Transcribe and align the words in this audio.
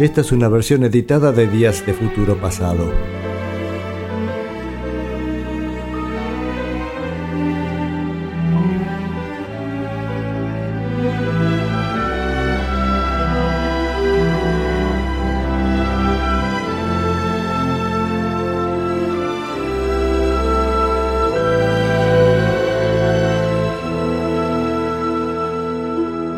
Esta 0.00 0.22
es 0.22 0.32
una 0.32 0.48
versión 0.48 0.82
editada 0.82 1.30
de 1.30 1.46
Días 1.46 1.84
de 1.84 1.92
Futuro 1.92 2.34
Pasado. 2.40 2.90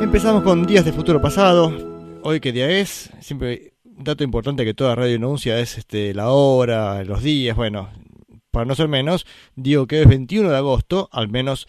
Empezamos 0.01 0.43
con 0.43 0.67
Días 0.67 0.85
de 0.85 0.93
Futuro 0.93 1.23
Pasado. 1.23 1.92
Hoy 2.25 2.39
qué 2.39 2.53
día 2.53 2.71
es, 2.71 3.11
siempre 3.21 3.73
un 3.85 4.05
dato 4.05 4.23
importante 4.23 4.65
que 4.65 4.75
toda 4.75 4.95
radio 4.95 5.17
anuncia 5.17 5.59
es 5.59 5.77
este, 5.77 6.15
la 6.15 6.31
hora, 6.31 7.03
los 7.03 7.21
días, 7.21 7.57
bueno, 7.57 7.91
para 8.53 8.65
no 8.65 8.77
ser 8.77 8.87
menos, 8.87 9.27
digo 9.57 9.89
que 9.89 10.03
es 10.03 10.09
21 10.09 10.49
de 10.49 10.57
agosto, 10.57 11.09
al 11.11 11.29
menos 11.29 11.67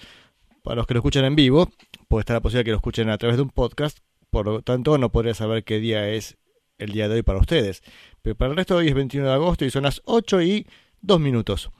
para 0.62 0.76
los 0.76 0.86
que 0.86 0.94
lo 0.94 1.00
escuchan 1.00 1.26
en 1.26 1.36
vivo, 1.36 1.72
puede 2.08 2.22
estar 2.22 2.36
la 2.36 2.42
posibilidad 2.42 2.66
que 2.66 2.72
lo 2.72 2.78
escuchen 2.78 3.10
a 3.10 3.18
través 3.18 3.38
de 3.38 3.42
un 3.42 3.50
podcast, 3.50 3.98
por 4.30 4.46
lo 4.46 4.62
tanto 4.62 4.96
no 5.00 5.12
podría 5.12 5.34
saber 5.34 5.64
qué 5.64 5.80
día 5.80 6.08
es 6.08 6.38
el 6.78 6.92
día 6.92 7.10
de 7.10 7.16
hoy 7.16 7.24
para 7.24 7.40
ustedes. 7.40 7.82
Pero 8.22 8.36
para 8.36 8.52
el 8.52 8.58
resto 8.58 8.76
hoy 8.76 8.90
es 8.90 8.94
21 8.94 9.28
de 9.28 9.34
agosto 9.34 9.66
y 9.66 9.72
son 9.72 9.84
las 9.84 10.04
8 10.06 10.44
y 10.44 10.68
2 11.02 11.20
minutos. 11.20 11.72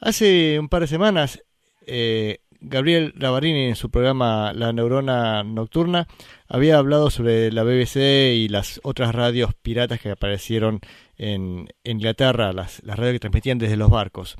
Hace 0.00 0.58
un 0.58 0.68
par 0.68 0.82
de 0.82 0.86
semanas 0.86 1.42
eh, 1.86 2.40
Gabriel 2.64 3.12
Ravarini 3.16 3.66
en 3.66 3.76
su 3.76 3.90
programa 3.90 4.52
La 4.52 4.72
Neurona 4.72 5.42
Nocturna 5.42 6.06
había 6.46 6.78
hablado 6.78 7.10
sobre 7.10 7.50
la 7.50 7.64
BBC 7.64 7.96
y 8.34 8.48
las 8.48 8.80
otras 8.84 9.12
radios 9.14 9.52
piratas 9.54 10.00
que 10.00 10.10
aparecieron 10.10 10.80
en, 11.18 11.68
Inglaterra, 11.82 12.52
las, 12.52 12.80
radios 12.84 13.14
que 13.14 13.18
transmitían 13.18 13.58
desde 13.58 13.76
los 13.76 13.90
barcos. 13.90 14.36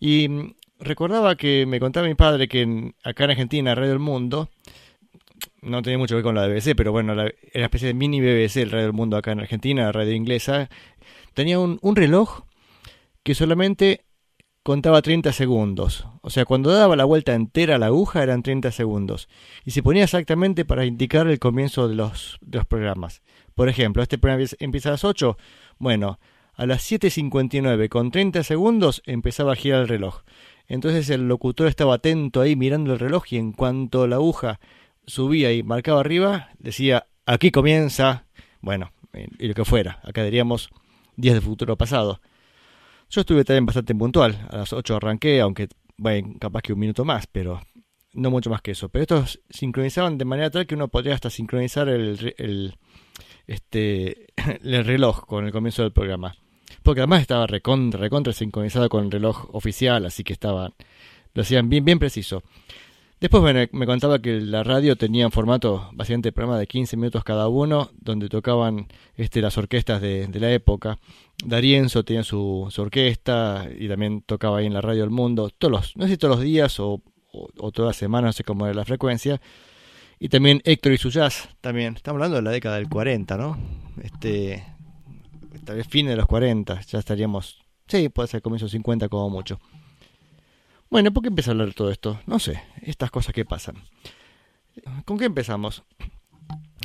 Y 0.00 0.28
mm, 0.28 0.54
recordaba 0.80 1.36
que 1.36 1.66
me 1.66 1.78
contaba 1.78 2.06
mi 2.06 2.14
padre 2.14 2.48
que 2.48 2.94
acá 3.04 3.24
en 3.24 3.30
Argentina, 3.30 3.74
Radio 3.74 3.90
del 3.90 3.98
Mundo, 3.98 4.48
no 5.60 5.82
tenía 5.82 5.98
mucho 5.98 6.12
que 6.12 6.16
ver 6.16 6.24
con 6.24 6.34
la 6.34 6.46
BBC, 6.46 6.74
pero 6.74 6.90
bueno, 6.90 7.12
era 7.12 7.32
una 7.54 7.64
especie 7.64 7.88
de 7.88 7.94
mini 7.94 8.20
BBC, 8.20 8.56
el 8.56 8.70
Radio 8.70 8.86
del 8.86 8.94
Mundo 8.94 9.18
acá 9.18 9.32
en 9.32 9.40
Argentina, 9.40 9.82
la 9.84 9.92
radio 9.92 10.14
inglesa, 10.14 10.70
tenía 11.34 11.58
un, 11.58 11.78
un 11.82 11.96
reloj 11.96 12.44
que 13.22 13.34
solamente 13.34 14.04
contaba 14.62 15.02
30 15.02 15.32
segundos. 15.32 16.06
O 16.22 16.30
sea, 16.30 16.44
cuando 16.44 16.70
daba 16.70 16.96
la 16.96 17.04
vuelta 17.04 17.34
entera 17.34 17.76
a 17.76 17.78
la 17.78 17.86
aguja 17.86 18.22
eran 18.22 18.42
30 18.42 18.70
segundos. 18.70 19.28
Y 19.64 19.72
se 19.72 19.82
ponía 19.82 20.04
exactamente 20.04 20.64
para 20.64 20.84
indicar 20.84 21.26
el 21.26 21.38
comienzo 21.38 21.88
de 21.88 21.94
los, 21.94 22.38
programas. 22.68 23.22
Por 23.54 23.68
ejemplo, 23.68 24.02
este 24.02 24.18
programa 24.18 24.44
empieza 24.58 24.88
a 24.88 24.92
las 24.92 25.04
8. 25.04 25.36
Bueno, 25.78 26.18
a 26.54 26.66
las 26.66 26.90
7.59 26.90 27.88
con 27.88 28.10
30 28.10 28.42
segundos 28.44 29.02
empezaba 29.06 29.52
a 29.52 29.56
girar 29.56 29.82
el 29.82 29.88
reloj. 29.88 30.22
Entonces 30.68 31.10
el 31.10 31.28
locutor 31.28 31.66
estaba 31.66 31.94
atento 31.94 32.40
ahí 32.40 32.56
mirando 32.56 32.92
el 32.92 32.98
reloj 32.98 33.24
y 33.30 33.36
en 33.36 33.52
cuanto 33.52 34.06
la 34.06 34.16
aguja 34.16 34.60
subía 35.06 35.52
y 35.52 35.62
marcaba 35.62 36.00
arriba, 36.00 36.50
decía, 36.58 37.06
aquí 37.26 37.50
comienza, 37.50 38.26
bueno, 38.60 38.92
y 39.12 39.48
lo 39.48 39.54
que 39.54 39.64
fuera. 39.64 40.00
Acá 40.04 40.22
diríamos 40.22 40.70
días 41.16 41.34
de 41.34 41.40
futuro 41.40 41.76
pasado. 41.76 42.20
Yo 43.12 43.20
estuve 43.20 43.44
también 43.44 43.66
bastante 43.66 43.94
puntual. 43.94 44.48
A 44.50 44.56
las 44.56 44.72
8 44.72 44.96
arranqué, 44.96 45.42
aunque, 45.42 45.68
bueno, 45.98 46.34
capaz 46.40 46.62
que 46.62 46.72
un 46.72 46.78
minuto 46.78 47.04
más, 47.04 47.26
pero 47.26 47.60
no 48.14 48.30
mucho 48.30 48.48
más 48.48 48.62
que 48.62 48.70
eso. 48.70 48.88
Pero 48.88 49.02
estos 49.02 49.38
sincronizaban 49.50 50.16
de 50.16 50.24
manera 50.24 50.50
tal 50.50 50.66
que 50.66 50.74
uno 50.74 50.88
podría 50.88 51.14
hasta 51.14 51.28
sincronizar 51.28 51.90
el, 51.90 52.34
el, 52.38 52.74
este, 53.46 54.28
el 54.64 54.84
reloj 54.86 55.26
con 55.26 55.44
el 55.44 55.52
comienzo 55.52 55.82
del 55.82 55.92
programa. 55.92 56.34
Porque 56.82 57.02
además 57.02 57.20
estaba 57.20 57.46
recontra, 57.46 58.00
recontra 58.00 58.32
sincronizado 58.32 58.88
con 58.88 59.04
el 59.04 59.10
reloj 59.10 59.54
oficial, 59.54 60.06
así 60.06 60.24
que 60.24 60.32
estaba, 60.32 60.72
lo 61.34 61.42
hacían 61.42 61.68
bien, 61.68 61.84
bien 61.84 61.98
preciso. 61.98 62.42
Después 63.22 63.70
me 63.70 63.86
contaba 63.86 64.18
que 64.18 64.40
la 64.40 64.64
radio 64.64 64.96
tenía 64.96 65.26
un 65.26 65.30
formato 65.30 65.88
básicamente 65.92 66.32
programa 66.32 66.58
de 66.58 66.66
15 66.66 66.96
minutos 66.96 67.22
cada 67.22 67.46
uno, 67.46 67.92
donde 68.00 68.28
tocaban 68.28 68.88
este, 69.14 69.40
las 69.40 69.56
orquestas 69.56 70.02
de, 70.02 70.28
la 70.40 70.50
época. 70.50 70.98
Darienzo 71.46 72.02
tenía 72.02 72.24
su, 72.24 72.68
orquesta 72.76 73.68
y 73.78 73.86
también 73.86 74.22
tocaba 74.22 74.58
ahí 74.58 74.66
en 74.66 74.74
la 74.74 74.80
radio 74.80 75.02
del 75.02 75.10
mundo, 75.10 75.50
todos 75.50 75.70
los, 75.70 75.96
no 75.96 76.02
sé 76.06 76.10
si 76.10 76.16
todos 76.16 76.34
los 76.34 76.44
días 76.44 76.80
o, 76.80 77.00
todas 77.72 77.90
las 77.90 77.96
semanas, 77.96 78.30
no 78.30 78.32
sé 78.32 78.42
cómo 78.42 78.66
era 78.66 78.74
la 78.74 78.84
frecuencia. 78.84 79.40
Y 80.18 80.28
también 80.28 80.60
Héctor 80.64 80.90
y 80.90 80.98
su 80.98 81.10
jazz, 81.10 81.48
también. 81.60 81.94
Estamos 81.94 82.16
hablando 82.16 82.38
de 82.38 82.42
la 82.42 82.50
década 82.50 82.74
del 82.74 82.88
40, 82.88 83.36
¿no? 83.36 83.56
Este, 84.02 84.64
tal 85.64 85.76
vez 85.76 85.86
fin 85.86 86.08
de 86.08 86.16
los 86.16 86.26
40, 86.26 86.80
ya 86.80 86.98
estaríamos, 86.98 87.62
sí, 87.86 88.08
puede 88.08 88.26
ser 88.26 88.42
comienzo 88.42 88.68
50 88.68 89.08
como 89.08 89.30
mucho. 89.30 89.60
Bueno, 90.92 91.10
¿por 91.10 91.22
qué 91.22 91.30
empecé 91.30 91.48
a 91.48 91.52
hablar 91.52 91.72
todo 91.72 91.90
esto? 91.90 92.20
No 92.26 92.38
sé, 92.38 92.62
estas 92.82 93.10
cosas 93.10 93.32
que 93.32 93.46
pasan. 93.46 93.76
¿Con 95.06 95.16
qué 95.16 95.24
empezamos? 95.24 95.84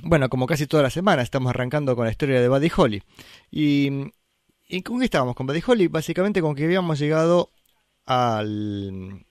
Bueno, 0.02 0.30
como 0.30 0.48
casi 0.48 0.66
toda 0.66 0.82
la 0.82 0.90
semana, 0.90 1.22
estamos 1.22 1.50
arrancando 1.50 1.94
con 1.94 2.06
la 2.06 2.12
historia 2.12 2.40
de 2.40 2.48
Buddy 2.48 2.72
Holly. 2.74 3.04
¿Y, 3.52 3.90
¿y 4.70 4.82
con 4.84 5.00
qué 5.00 5.06
estábamos? 5.06 5.36
Con 5.36 5.46
Buddy 5.46 5.62
Holly, 5.68 5.90
básicamente 5.90 6.42
con 6.42 6.56
que 6.56 6.64
habíamos 6.64 7.00
llegado 7.00 7.52
al, 8.06 9.26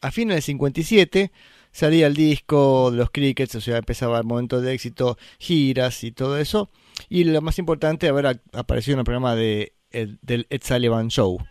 a 0.00 0.12
fines 0.12 0.36
del 0.36 0.42
57, 0.44 1.32
salía 1.72 2.06
el 2.06 2.14
disco 2.14 2.92
de 2.92 2.98
los 2.98 3.10
Crickets, 3.10 3.56
o 3.56 3.60
sea, 3.60 3.78
empezaba 3.78 4.18
el 4.18 4.24
momento 4.24 4.60
de 4.60 4.72
éxito, 4.72 5.18
giras 5.40 6.04
y 6.04 6.12
todo 6.12 6.38
eso. 6.38 6.70
Y 7.08 7.24
lo 7.24 7.42
más 7.42 7.58
importante, 7.58 8.06
haber 8.06 8.40
aparecido 8.52 8.94
en 8.94 8.98
el 9.00 9.04
programa 9.04 9.34
de, 9.34 9.72
del 9.90 10.46
Ed 10.48 10.62
Sullivan 10.62 11.08
Show. 11.08 11.44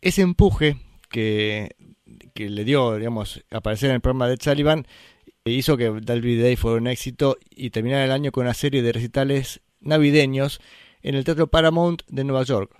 Ese 0.00 0.22
empuje 0.22 0.78
que, 1.12 1.76
le 2.34 2.64
dio, 2.64 2.96
digamos, 2.96 3.44
aparecer 3.50 3.90
en 3.90 3.96
el 3.96 4.00
programa 4.00 4.28
de 4.28 4.36
Sullivan, 4.40 4.86
e 5.44 5.50
hizo 5.50 5.76
que 5.76 5.92
Dalby 6.02 6.36
Day 6.36 6.56
fuera 6.56 6.78
un 6.78 6.86
éxito 6.86 7.36
y 7.50 7.70
terminara 7.70 8.04
el 8.04 8.12
año 8.12 8.32
con 8.32 8.44
una 8.44 8.54
serie 8.54 8.82
de 8.82 8.92
recitales 8.92 9.60
navideños 9.80 10.60
en 11.02 11.14
el 11.14 11.24
Teatro 11.24 11.48
Paramount 11.48 12.02
de 12.08 12.24
Nueva 12.24 12.44
York. 12.44 12.76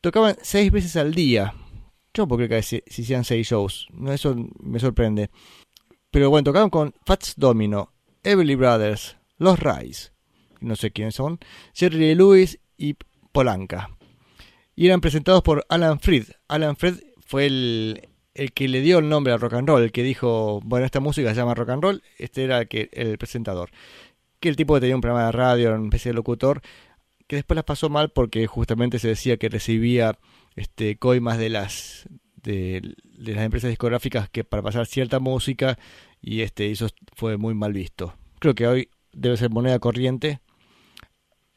Tocaban 0.00 0.36
seis 0.42 0.70
veces 0.70 0.96
al 0.96 1.14
día. 1.14 1.54
Yo 2.12 2.28
creer 2.28 2.50
que 2.50 2.62
se, 2.62 2.84
hicieran 2.86 3.24
seis 3.24 3.48
shows. 3.48 3.88
Eso 4.08 4.36
me 4.60 4.78
sorprende. 4.78 5.30
Pero 6.10 6.30
bueno, 6.30 6.44
tocaban 6.44 6.70
con 6.70 6.94
Fats 7.04 7.34
Domino, 7.36 7.92
Everly 8.22 8.54
Brothers, 8.54 9.16
Los 9.38 9.58
Rice, 9.58 10.10
no 10.60 10.76
sé 10.76 10.92
quiénes 10.92 11.16
son, 11.16 11.40
Jerry 11.74 12.14
Lewis 12.14 12.60
y 12.76 12.96
Polanca. 13.32 13.90
Y 14.76 14.86
eran 14.86 15.00
presentados 15.00 15.42
por 15.42 15.64
Alan 15.68 16.00
Freed. 16.00 16.26
Alan 16.48 16.76
Freed 16.76 17.00
fue 17.34 17.46
el, 17.46 18.00
que 18.54 18.68
le 18.68 18.80
dio 18.80 19.00
el 19.00 19.08
nombre 19.08 19.32
al 19.32 19.40
rock 19.40 19.54
and 19.54 19.68
roll, 19.68 19.82
el 19.82 19.90
que 19.90 20.04
dijo, 20.04 20.60
bueno, 20.62 20.86
esta 20.86 21.00
música 21.00 21.30
se 21.30 21.34
llama 21.34 21.56
rock 21.56 21.70
and 21.70 21.82
roll, 21.82 22.02
este 22.16 22.44
era 22.44 22.60
el, 22.60 22.68
que, 22.68 22.90
el 22.92 23.18
presentador. 23.18 23.70
Que 24.38 24.48
el 24.48 24.54
tipo 24.54 24.78
tenía 24.78 24.94
un 24.94 25.00
programa 25.00 25.26
de 25.26 25.32
radio, 25.32 25.74
una 25.74 25.86
especie 25.86 26.12
de 26.12 26.14
locutor, 26.14 26.62
que 27.26 27.34
después 27.34 27.56
las 27.56 27.64
pasó 27.64 27.88
mal 27.88 28.10
porque 28.10 28.46
justamente 28.46 29.00
se 29.00 29.08
decía 29.08 29.36
que 29.36 29.48
recibía 29.48 30.16
este 30.54 30.94
coimas 30.96 31.36
de 31.36 31.48
las 31.48 32.08
de, 32.36 32.94
las 33.16 33.38
empresas 33.38 33.70
discográficas 33.70 34.28
que 34.28 34.44
para 34.44 34.62
pasar 34.62 34.86
cierta 34.86 35.18
música 35.18 35.76
y 36.22 36.42
este 36.42 36.70
eso 36.70 36.86
fue 37.16 37.36
muy 37.36 37.54
mal 37.54 37.72
visto. 37.72 38.14
Creo 38.38 38.54
que 38.54 38.68
hoy 38.68 38.90
debe 39.12 39.36
ser 39.36 39.50
moneda 39.50 39.80
corriente, 39.80 40.38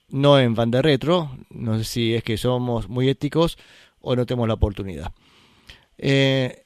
no 0.10 0.40
en 0.40 0.56
banda 0.56 0.82
retro, 0.82 1.38
no 1.52 1.78
sé 1.78 1.84
si 1.84 2.16
es 2.16 2.24
que 2.24 2.36
somos 2.36 2.90
muy 2.90 3.10
éticos 3.10 3.60
o 4.00 4.16
no 4.16 4.25
tenemos 4.25 4.48
la 4.48 4.56
oportunidad. 4.56 5.13
Eh, 5.98 6.66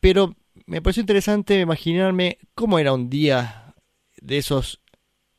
pero 0.00 0.34
me 0.66 0.82
pareció 0.82 1.00
interesante 1.00 1.60
imaginarme 1.60 2.38
cómo 2.54 2.78
era 2.78 2.92
un 2.92 3.08
día 3.10 3.74
de 4.20 4.38
esos 4.38 4.80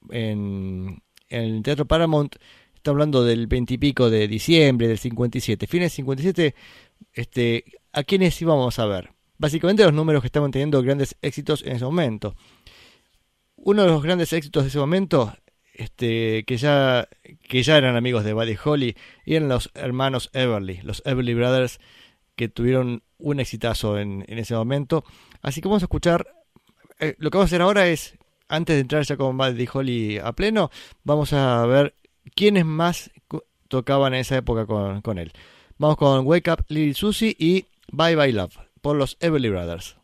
en, 0.10 1.02
el 1.30 1.62
Teatro 1.64 1.86
Paramount. 1.86 2.36
Está 2.76 2.92
hablando 2.92 3.24
del 3.24 3.48
20 3.48 3.74
y 3.74 3.78
pico 3.78 4.10
de 4.10 4.28
diciembre 4.28 4.88
del 4.88 4.98
57. 4.98 5.68
Fines 5.68 5.92
del 5.92 5.96
57, 5.98 6.56
este, 7.14 7.66
¿a 7.92 8.04
quiénes 8.04 8.42
íbamos 8.42 8.80
a 8.80 8.86
ver? 8.86 9.12
Básicamente 9.38 9.84
los 9.84 9.94
números 9.94 10.22
que 10.22 10.28
estaban 10.28 10.52
teniendo 10.52 10.82
grandes 10.82 11.16
éxitos 11.22 11.64
en 11.64 11.74
ese 11.74 11.86
momento. 11.86 12.36
Uno 13.56 13.84
de 13.84 13.90
los 13.90 14.02
grandes 14.02 14.32
éxitos 14.34 14.64
de 14.64 14.70
ese 14.70 14.80
momento, 14.80 15.34
este, 15.74 16.44
que 16.46 16.58
ya, 16.58 17.08
que 17.48 17.64
ya 17.64 17.78
eran 17.78 17.96
amigos 17.96 18.24
de 18.24 18.34
Buddy 18.34 18.58
Holly, 18.64 18.96
eran 19.26 19.50
los 19.50 19.70
hermanos 19.76 20.30
Everly, 20.34 20.80
los 20.84 21.02
Everly 21.06 21.34
Brothers, 21.34 21.80
que 22.40 22.48
tuvieron 22.48 23.04
un 23.18 23.42
exitazo 23.42 24.00
en, 24.00 24.24
ese 24.30 24.56
momento. 24.56 25.04
Así 25.42 25.60
que 25.60 25.68
vamos 25.68 25.84
a 25.84 25.88
escuchar. 25.88 26.26
Eh, 26.98 27.16
lo 27.18 27.30
que 27.30 27.38
vamos 27.38 27.50
a 27.50 27.52
hacer 27.52 27.62
ahora 27.62 27.90
es, 27.90 28.18
antes 28.48 28.78
de 28.78 28.80
entrar 28.80 29.04
ya 29.04 29.18
con 29.18 29.38
Buddy 29.38 29.68
Holly 29.72 30.20
a 30.20 30.32
pleno, 30.32 30.72
vamos 31.04 31.34
a 31.34 31.66
ver 31.66 31.96
quiénes 32.36 32.64
más 32.64 33.12
tocaban 33.68 34.14
en 34.14 34.22
esa 34.22 34.38
época 34.38 34.66
con, 34.66 35.02
con 35.02 35.18
él. 35.18 35.34
Vamos 35.78 35.98
con 35.98 36.26
Wake 36.26 36.50
Up 36.50 36.64
Little 36.70 36.94
Susie 36.94 37.36
y 37.38 37.66
Bye 37.92 38.16
Bye 38.16 38.32
Love 38.32 38.56
por 38.80 38.96
los 38.96 39.18
Everly 39.20 39.50
Brothers. 39.50 39.99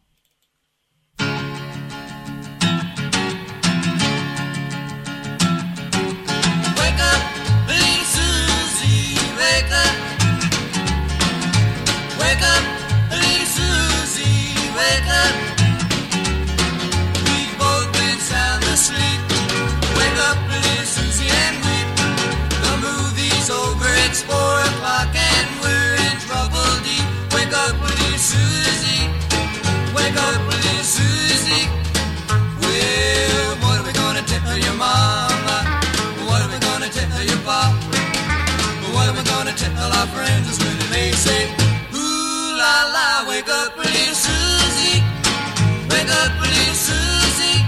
tell 34.55 34.63
your 34.63 34.77
mama? 34.79 35.57
What 36.27 36.41
are 36.41 36.51
we 36.51 36.59
gonna 36.59 36.89
tell 36.89 37.23
your 37.23 37.37
papa? 37.43 37.75
What 38.93 39.09
are 39.09 39.13
we 39.13 39.23
gonna 39.23 39.53
tell 39.53 39.91
our 39.99 40.07
friends 40.07 40.57
when 40.63 40.77
they 40.91 41.11
say, 41.11 41.49
Ooh 41.93 42.57
la 42.57 42.75
la, 42.95 43.27
wake 43.27 43.49
up, 43.49 43.75
pretty 43.75 44.13
Susie, 44.13 45.03
wake 45.89 46.11
up, 46.21 46.31
pretty 46.39 46.71
Susie. 46.87 47.59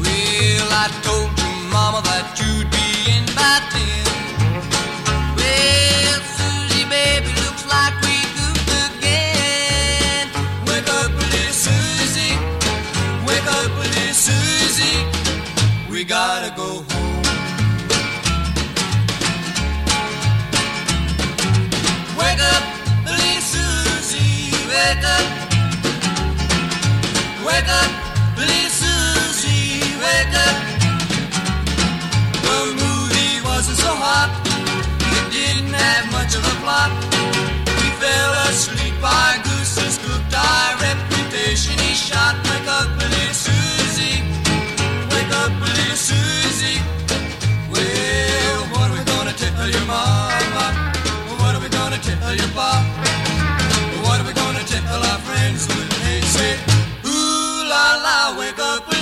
Well, 0.00 0.68
I 0.82 0.86
told 1.02 1.30
your 1.38 1.54
mama 1.72 2.02
that 2.02 2.38
you'd 2.38 2.70
be 2.70 2.86
in 3.10 3.24
my 3.34 3.58
tent. 3.72 4.05
We 15.96 16.04
gotta 16.04 16.54
go 16.54 16.84
home. 16.90 17.22
Wake 22.18 22.42
up, 22.52 22.64
little 23.06 23.40
Susie, 23.40 24.52
wake 24.68 25.04
up. 25.16 25.26
Wake 27.46 27.70
up, 27.80 27.90
little 28.36 28.68
Susie, 28.68 29.80
wake 30.04 30.36
up. 30.46 30.56
The 32.44 32.58
movie 32.76 33.40
wasn't 33.48 33.78
so 33.78 33.94
hot, 33.96 34.28
it 35.00 35.32
didn't 35.32 35.72
have 35.72 36.12
much 36.12 36.34
of 36.36 36.44
a 36.44 36.60
plot. 36.60 37.05
Up, 58.66 58.95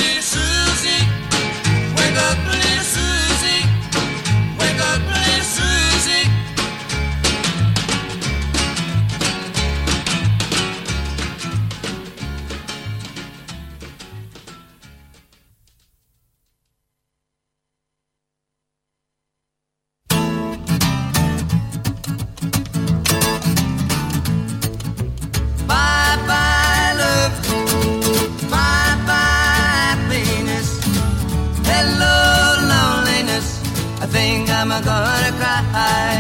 I'm 34.75 34.83
gonna 34.83 35.31
cry. 35.39 36.19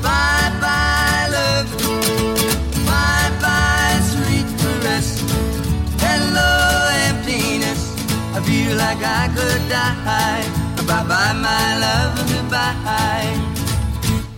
Bye 0.00 0.50
bye 0.64 1.28
love, 1.36 1.68
bye 2.88 3.30
bye 3.44 4.00
sweet 4.10 4.48
caress. 4.60 5.20
Hello 6.00 6.52
emptiness, 7.08 7.82
I 8.34 8.40
feel 8.40 8.74
like 8.78 9.02
I 9.04 9.28
could 9.36 9.68
die. 9.68 10.44
Bye 10.88 11.04
bye 11.10 11.34
my 11.34 11.68
love, 11.84 12.16
goodbye. 12.32 13.36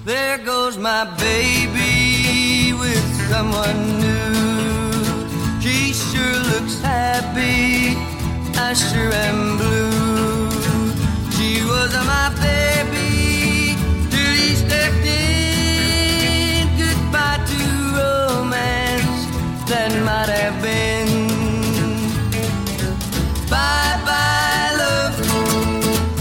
There 0.04 0.38
goes 0.38 0.76
my 0.76 1.04
baby 1.16 2.72
with 2.72 3.06
someone 3.30 3.80
new. 4.00 5.60
She 5.60 5.92
sure 5.92 6.38
looks 6.50 6.80
happy. 6.80 7.94
I 8.58 8.72
sure 8.72 9.12
am 9.28 9.56
blue. 9.56 10.50
She 11.36 11.62
was 11.64 11.94
my 11.94 12.28
baby 12.42 12.95
that 19.68 19.92
might 20.04 20.28
have 20.28 20.62
been. 20.62 21.08
Bye 23.50 23.96
bye 24.06 24.70
love. 24.80 25.16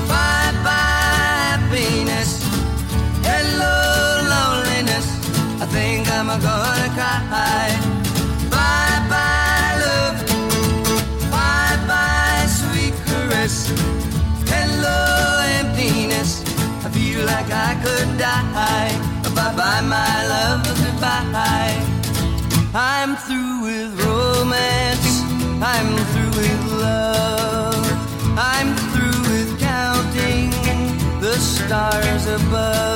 Bye 0.07 0.51
bye 0.65 1.05
happiness. 1.51 2.41
Hello, 3.29 3.75
loneliness. 4.33 5.07
I 5.61 5.65
think 5.67 6.09
I'm 6.11 6.27
gonna 6.27 6.89
cry. 6.97 7.69
Bye 8.49 8.99
bye, 9.11 9.73
love. 9.85 10.17
Bye 11.29 11.77
bye, 11.89 12.45
sweet 12.47 12.95
caress. 13.05 13.69
Hello, 14.53 14.97
emptiness. 15.59 16.41
I 16.85 16.89
feel 16.89 17.25
like 17.25 17.49
I 17.51 17.71
could 17.83 18.17
die. 18.17 18.91
Bye 19.35 19.53
bye, 19.57 19.81
my 19.81 20.27
love. 20.27 20.63
Goodbye. 20.65 21.84
I'm 22.77 23.15
through 23.15 23.61
with 23.61 24.05
romance. 24.05 25.21
I'm 25.63 25.95
through 26.11 26.41
with 26.41 26.71
love. 26.73 27.87
I'm 28.37 28.75
through 28.91 29.31
with 29.31 29.57
counting 29.61 30.49
the 31.21 31.37
stars 31.37 32.27
above. 32.27 32.94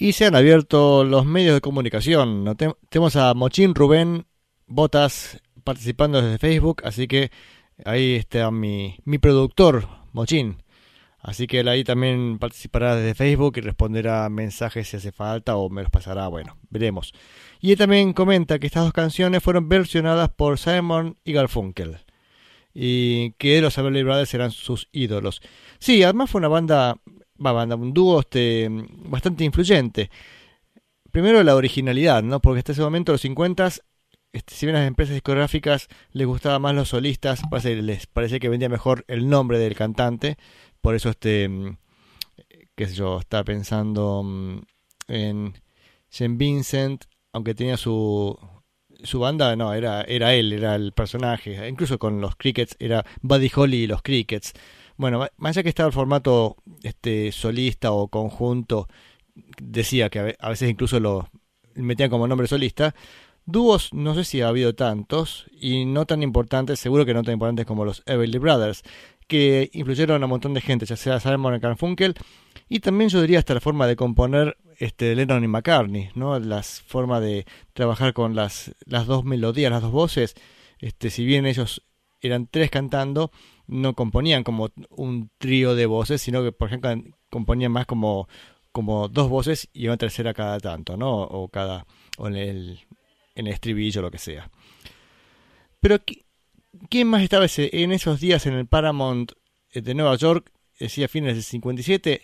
Y 0.00 0.12
se 0.12 0.26
han 0.26 0.36
abierto 0.36 1.02
los 1.02 1.26
medios 1.26 1.54
de 1.54 1.60
comunicación. 1.60 2.56
Tenemos 2.88 3.16
a 3.16 3.34
Mochín 3.34 3.74
Rubén 3.74 4.26
Botas 4.68 5.42
participando 5.64 6.22
desde 6.22 6.38
Facebook, 6.38 6.82
así 6.84 7.08
que 7.08 7.32
ahí 7.84 8.14
está 8.14 8.52
mi, 8.52 8.96
mi 9.04 9.18
productor, 9.18 9.88
Mochín. 10.12 10.62
Así 11.18 11.48
que 11.48 11.60
él 11.60 11.68
ahí 11.68 11.82
también 11.82 12.38
participará 12.38 12.94
desde 12.94 13.16
Facebook 13.16 13.54
y 13.56 13.60
responderá 13.60 14.28
mensajes 14.28 14.88
si 14.88 14.98
hace 14.98 15.10
falta 15.10 15.56
o 15.56 15.68
me 15.68 15.82
los 15.82 15.90
pasará, 15.90 16.28
bueno, 16.28 16.56
veremos. 16.70 17.12
Y 17.60 17.72
él 17.72 17.78
también 17.78 18.12
comenta 18.12 18.60
que 18.60 18.68
estas 18.68 18.84
dos 18.84 18.92
canciones 18.92 19.42
fueron 19.42 19.68
versionadas 19.68 20.28
por 20.28 20.58
Simon 20.58 21.16
y 21.24 21.32
Garfunkel. 21.32 21.98
Y 22.72 23.32
que 23.32 23.60
los 23.60 23.76
Everly 23.76 24.04
Brothers 24.04 24.32
eran 24.34 24.52
sus 24.52 24.88
ídolos. 24.92 25.42
Sí, 25.80 26.04
además 26.04 26.30
fue 26.30 26.38
una 26.38 26.48
banda, 26.48 26.98
va, 27.44 27.52
banda 27.52 27.76
un 27.76 27.92
dúo 27.92 28.20
este, 28.20 28.68
bastante 28.70 29.44
influyente. 29.44 30.10
Primero 31.10 31.42
la 31.42 31.56
originalidad, 31.56 32.22
¿no? 32.22 32.40
Porque 32.40 32.58
hasta 32.58 32.72
ese 32.72 32.82
momento, 32.82 33.12
los 33.12 33.22
50 33.22 33.70
este, 34.32 34.54
si 34.54 34.66
bien 34.66 34.76
las 34.76 34.86
empresas 34.86 35.14
discográficas 35.14 35.88
les 36.12 36.26
gustaba 36.26 36.58
más 36.58 36.74
los 36.74 36.90
solistas, 36.90 37.40
parece, 37.50 37.80
les 37.82 38.06
parecía 38.06 38.38
que 38.38 38.48
vendía 38.48 38.68
mejor 38.68 39.04
el 39.08 39.28
nombre 39.28 39.58
del 39.58 39.74
cantante. 39.74 40.36
Por 40.80 40.94
eso, 40.94 41.10
este, 41.10 41.48
mm, 41.48 41.76
qué 42.74 42.86
sé 42.86 42.94
yo, 42.94 43.20
estaba 43.20 43.44
pensando 43.44 44.22
mm, 44.24 44.60
en 45.08 45.54
St. 46.10 46.34
Vincent, 46.36 47.04
aunque 47.32 47.54
tenía 47.54 47.76
su, 47.76 48.38
su 49.02 49.18
banda, 49.20 49.56
no, 49.56 49.72
era, 49.74 50.02
era 50.02 50.34
él, 50.34 50.52
era 50.52 50.74
el 50.74 50.92
personaje. 50.92 51.68
Incluso 51.68 51.98
con 51.98 52.20
los 52.20 52.36
Crickets, 52.36 52.76
era 52.78 53.04
Buddy 53.22 53.50
Holly 53.54 53.76
y 53.84 53.86
los 53.86 54.02
Crickets. 54.02 54.52
Bueno, 54.98 55.26
más 55.36 55.56
allá 55.56 55.62
que 55.62 55.68
estaba 55.70 55.86
el 55.86 55.92
formato 55.92 56.56
este, 56.82 57.32
solista 57.32 57.92
o 57.92 58.08
conjunto, 58.08 58.88
decía 59.62 60.10
que 60.10 60.18
a 60.18 60.22
ve- 60.24 60.36
a 60.40 60.48
veces 60.50 60.68
incluso 60.68 60.98
lo 61.00 61.30
metían 61.74 62.10
como 62.10 62.26
nombre 62.26 62.48
solista. 62.48 62.94
Dúos, 63.46 63.94
no 63.94 64.14
sé 64.14 64.24
si 64.24 64.42
ha 64.42 64.48
habido 64.48 64.74
tantos, 64.74 65.46
y 65.52 65.84
no 65.86 66.04
tan 66.04 66.22
importantes, 66.22 66.80
seguro 66.80 67.06
que 67.06 67.14
no 67.14 67.22
tan 67.22 67.34
importantes 67.34 67.64
como 67.64 67.84
los 67.84 68.02
Everly 68.06 68.38
Brothers, 68.38 68.82
que 69.26 69.70
influyeron 69.72 70.20
a 70.22 70.26
un 70.26 70.30
montón 70.30 70.52
de 70.52 70.60
gente, 70.60 70.84
ya 70.84 70.96
sea 70.96 71.20
Simon 71.20 71.58
Garfunkel, 71.60 72.14
y 72.68 72.80
también 72.80 73.08
yo 73.08 73.20
diría 73.22 73.38
hasta 73.38 73.54
la 73.54 73.60
forma 73.60 73.86
de 73.86 73.96
componer 73.96 74.58
este, 74.78 75.14
Lennon 75.14 75.44
y 75.44 75.48
McCartney, 75.48 76.10
¿no? 76.14 76.38
Las 76.40 76.82
formas 76.82 77.22
de 77.22 77.46
trabajar 77.72 78.12
con 78.12 78.34
las, 78.34 78.74
las 78.84 79.06
dos 79.06 79.24
melodías, 79.24 79.70
las 79.70 79.82
dos 79.82 79.92
voces, 79.92 80.34
este, 80.80 81.08
si 81.08 81.24
bien 81.24 81.46
ellos 81.46 81.84
eran 82.20 82.48
tres 82.48 82.70
cantando, 82.70 83.30
no 83.68 83.94
componían 83.94 84.42
como 84.44 84.70
un 84.90 85.30
trío 85.38 85.74
de 85.76 85.86
voces, 85.86 86.20
sino 86.20 86.42
que, 86.42 86.50
por 86.52 86.68
ejemplo, 86.68 86.90
componían 87.30 87.70
más 87.72 87.86
como, 87.86 88.28
como 88.72 89.08
dos 89.08 89.28
voces 89.28 89.68
y 89.72 89.86
una 89.86 89.96
tercera 89.96 90.34
cada 90.34 90.58
tanto, 90.58 90.96
¿no? 90.96 91.22
O 91.22 91.48
cada, 91.48 91.86
o 92.18 92.26
en 92.28 92.36
el, 92.36 92.80
en 93.36 93.46
el 93.46 93.52
estribillo, 93.52 94.02
lo 94.02 94.10
que 94.10 94.18
sea. 94.18 94.50
Pero, 95.80 95.96
¿qui- 96.04 96.24
¿quién 96.90 97.08
más 97.08 97.22
estaba 97.22 97.44
ese- 97.44 97.70
en 97.72 97.92
esos 97.92 98.20
días 98.20 98.46
en 98.46 98.54
el 98.54 98.66
Paramount 98.66 99.32
eh, 99.72 99.80
de 99.82 99.94
Nueva 99.94 100.16
York? 100.16 100.50
Decía 100.78 101.08
fines 101.08 101.34
del 101.34 101.42
57. 101.42 102.22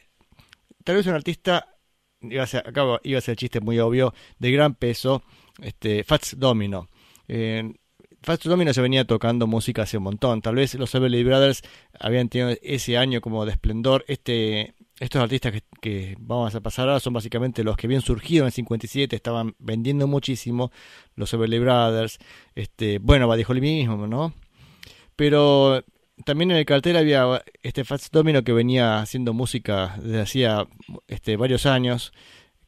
Tal 0.84 0.96
vez 0.96 1.06
un 1.06 1.14
artista, 1.14 1.76
iba 2.20 2.42
a 2.42 2.46
ser, 2.46 2.64
iba 3.04 3.18
a 3.18 3.20
ser 3.22 3.32
el 3.32 3.36
chiste 3.36 3.60
muy 3.60 3.78
obvio, 3.78 4.14
de 4.38 4.50
gran 4.52 4.74
peso, 4.74 5.22
este, 5.62 6.04
Fats 6.04 6.38
Domino. 6.38 6.88
Eh, 7.28 7.74
Fats 8.24 8.44
Domino 8.44 8.72
ya 8.72 8.80
venía 8.80 9.04
tocando 9.04 9.46
música 9.46 9.82
hace 9.82 9.98
un 9.98 10.04
montón. 10.04 10.40
Tal 10.40 10.54
vez 10.54 10.74
los 10.74 10.94
Everly 10.94 11.22
Brothers 11.24 11.62
habían 12.00 12.30
tenido 12.30 12.56
ese 12.62 12.96
año 12.96 13.20
como 13.20 13.44
de 13.44 13.52
esplendor. 13.52 14.04
Este, 14.08 14.74
estos 14.98 15.22
artistas 15.22 15.52
que, 15.82 16.16
vamos 16.18 16.54
a 16.54 16.60
pasar 16.62 16.88
ahora 16.88 17.00
son 17.00 17.12
básicamente 17.12 17.62
los 17.62 17.76
que 17.76 17.86
habían 17.86 18.00
surgido 18.00 18.44
en 18.44 18.46
el 18.46 18.52
57, 18.52 19.14
estaban 19.14 19.54
vendiendo 19.58 20.06
muchísimo. 20.06 20.72
Los 21.16 21.34
Everly 21.34 21.58
Brothers, 21.58 22.18
este, 22.54 22.98
bueno, 22.98 23.26
Buddy 23.26 23.44
mismo, 23.60 24.06
¿no? 24.06 24.32
Pero 25.16 25.84
también 26.24 26.50
en 26.50 26.56
el 26.56 26.64
cartel 26.64 26.96
había 26.96 27.44
este 27.62 27.84
Fats 27.84 28.10
Domino 28.10 28.42
que 28.42 28.52
venía 28.52 29.00
haciendo 29.00 29.34
música 29.34 29.96
desde 30.00 30.22
hacía 30.22 30.66
este, 31.08 31.36
varios 31.36 31.66
años. 31.66 32.12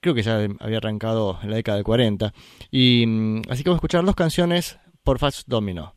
Creo 0.00 0.14
que 0.14 0.22
ya 0.22 0.46
había 0.60 0.78
arrancado 0.78 1.38
en 1.42 1.50
la 1.50 1.56
década 1.56 1.76
del 1.76 1.84
40. 1.84 2.34
Y 2.70 3.06
mm, 3.06 3.42
así 3.48 3.62
que 3.62 3.70
vamos 3.70 3.78
a 3.78 3.80
escuchar 3.80 4.04
dos 4.04 4.14
canciones 4.14 4.78
por 5.06 5.20
Fats 5.20 5.44
Domino. 5.46 5.94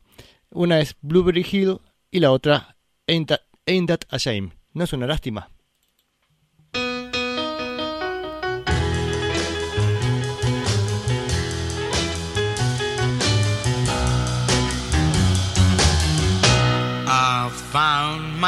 Una 0.50 0.78
es 0.78 0.94
Blueberry 1.02 1.44
Hill 1.50 1.80
y 2.12 2.20
la 2.20 2.30
otra 2.30 2.76
Ain't 3.08 3.28
That, 3.28 3.40
Ain't 3.66 3.88
That 3.88 4.02
a 4.08 4.18
Shame. 4.18 4.52
¿No 4.72 4.84
es 4.84 4.92
una 4.92 5.08
lástima? 5.08 5.50
I 17.12 17.50
found 17.72 18.40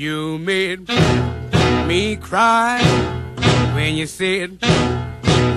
You 0.00 0.38
made 0.38 0.88
me 1.86 2.16
cry 2.16 2.80
when 3.74 3.96
you 3.96 4.06
said 4.06 4.58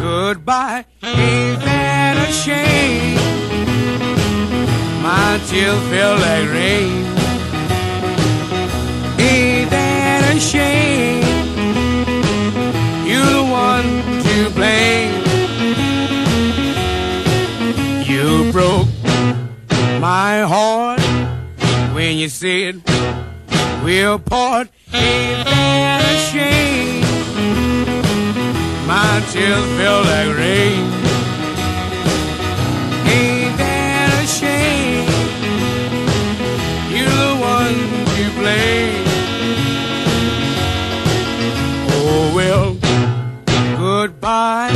goodbye. 0.02 0.84
Ain't 1.02 1.62
that 1.62 2.18
a 2.28 2.30
shame? 2.30 3.16
My 5.02 5.40
tears 5.48 5.80
feel 5.88 6.16
like 6.26 6.50
rain. 6.52 7.06
Ain't 9.18 9.70
that 9.70 10.36
a 10.36 10.40
shame? 10.42 11.24
You're 13.08 13.34
the 13.40 13.46
one 13.50 13.92
to 14.28 14.50
blame. 14.60 15.24
You 18.04 18.52
broke 18.52 18.90
my 20.02 20.42
heart 20.42 21.00
when 21.96 22.18
you 22.18 22.28
said 22.28 22.84
Ain't 24.94 25.46
that 25.46 26.02
a 26.02 26.16
shame? 26.32 27.02
My 28.88 29.22
tears 29.32 29.66
feel 29.78 30.02
like 30.12 30.32
rain. 30.38 30.84
Ain't 33.12 33.58
that 33.58 34.10
a 34.24 34.25
shame? 34.25 35.08
You're 36.94 37.18
the 37.24 37.36
one 37.42 37.78
to 38.16 38.24
blame. 38.40 39.06
Oh 41.92 42.32
well, 42.34 42.78
goodbye. 43.78 44.72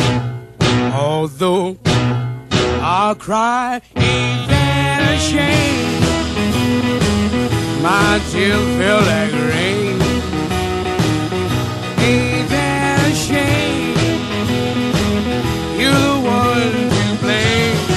Although 0.94 1.78
I'll 2.82 3.16
cry, 3.16 3.82
ain't 3.96 4.50
that 4.50 5.16
a 5.16 5.18
shame? 5.18 5.87
My 7.81 8.19
tears 8.31 8.67
feel 8.77 9.01
like 9.12 9.34
rain. 9.34 10.01
Ain't 12.00 12.50
that 12.50 13.00
a 13.05 13.15
shame? 13.15 13.96
You're 15.79 15.93
the 15.93 16.19
one 16.19 16.89
to 16.89 17.22
blame. 17.22 17.97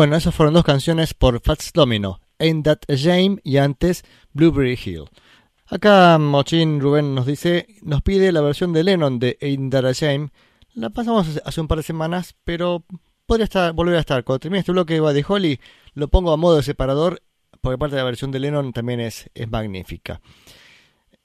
Bueno, 0.00 0.16
esas 0.16 0.34
fueron 0.34 0.54
dos 0.54 0.64
canciones 0.64 1.12
por 1.12 1.42
Fats 1.42 1.74
Domino, 1.74 2.20
Ain't 2.38 2.64
That 2.64 2.78
a 2.88 2.94
Shame 2.94 3.36
y 3.44 3.58
antes 3.58 4.02
Blueberry 4.32 4.78
Hill. 4.82 5.04
Acá 5.66 6.16
Mochin 6.16 6.80
Rubén 6.80 7.14
nos 7.14 7.26
dice, 7.26 7.66
nos 7.82 8.00
pide 8.00 8.32
la 8.32 8.40
versión 8.40 8.72
de 8.72 8.82
Lennon 8.82 9.18
de 9.18 9.36
Ain't 9.42 9.70
That 9.70 9.84
a. 9.84 10.30
La 10.72 10.88
pasamos 10.88 11.42
hace 11.44 11.60
un 11.60 11.68
par 11.68 11.76
de 11.76 11.84
semanas, 11.84 12.34
pero 12.44 12.82
podría 13.26 13.44
estar, 13.44 13.74
volver 13.74 13.96
a 13.96 14.00
estar. 14.00 14.24
Cuando 14.24 14.40
termine 14.40 14.60
este 14.60 14.72
bloque 14.72 14.94
de 14.94 15.00
Buddy 15.00 15.22
Holly, 15.28 15.60
lo 15.92 16.08
pongo 16.08 16.32
a 16.32 16.38
modo 16.38 16.56
de 16.56 16.62
separador, 16.62 17.20
porque 17.60 17.76
parte 17.76 17.96
de 17.96 18.00
la 18.00 18.06
versión 18.06 18.30
de 18.30 18.40
Lennon 18.40 18.72
también 18.72 19.00
es, 19.00 19.28
es 19.34 19.50
magnífica. 19.50 20.22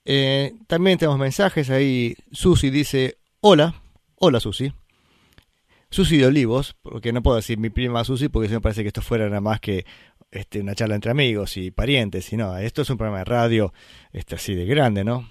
Eh, 0.04 0.52
también 0.66 0.98
tenemos 0.98 1.18
mensajes 1.18 1.70
ahí. 1.70 2.14
Susi 2.30 2.68
dice, 2.68 3.16
hola, 3.40 3.74
hola 4.16 4.38
Susi. 4.38 4.70
Susi 5.90 6.16
de 6.18 6.26
Olivos, 6.26 6.76
porque 6.82 7.12
no 7.12 7.22
puedo 7.22 7.36
decir 7.36 7.58
mi 7.58 7.70
prima 7.70 8.04
Susi 8.04 8.28
porque 8.28 8.48
si 8.48 8.54
me 8.54 8.60
parece 8.60 8.82
que 8.82 8.88
esto 8.88 9.02
fuera 9.02 9.26
nada 9.26 9.40
más 9.40 9.60
que 9.60 9.86
este, 10.30 10.60
una 10.60 10.74
charla 10.74 10.96
entre 10.96 11.10
amigos 11.10 11.56
y 11.56 11.70
parientes, 11.70 12.32
y 12.32 12.36
no, 12.36 12.56
esto 12.58 12.82
es 12.82 12.90
un 12.90 12.96
programa 12.96 13.18
de 13.20 13.24
radio 13.24 13.72
este, 14.12 14.34
así 14.34 14.54
de 14.54 14.66
grande, 14.66 15.04
¿no? 15.04 15.28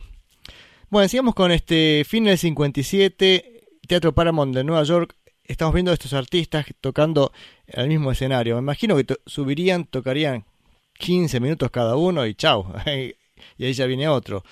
Bueno, 0.90 1.08
sigamos 1.10 1.36
con 1.36 1.52
este 1.52 2.04
fin 2.08 2.24
del 2.24 2.38
57, 2.38 3.64
Teatro 3.88 4.14
Paramount 4.14 4.56
de 4.56 4.64
Nueva 4.64 4.84
York. 4.84 5.16
Estamos 5.44 5.74
viendo 5.74 5.92
a 5.92 5.94
estos 5.94 6.14
artistas 6.14 6.66
tocando 6.80 7.32
al 7.74 7.88
mismo 7.88 8.12
escenario. 8.12 8.56
Me 8.56 8.62
imagino 8.62 8.96
que 8.96 9.06
subirían, 9.26 9.86
tocarían 9.86 10.46
15 10.94 11.40
minutos 11.40 11.70
cada 11.70 11.96
uno 11.98 12.26
y 12.26 12.34
chau. 12.34 12.66
y 13.58 13.66
ahí 13.66 13.74
ya 13.74 13.86
viene 13.86 14.08
otro. 14.08 14.44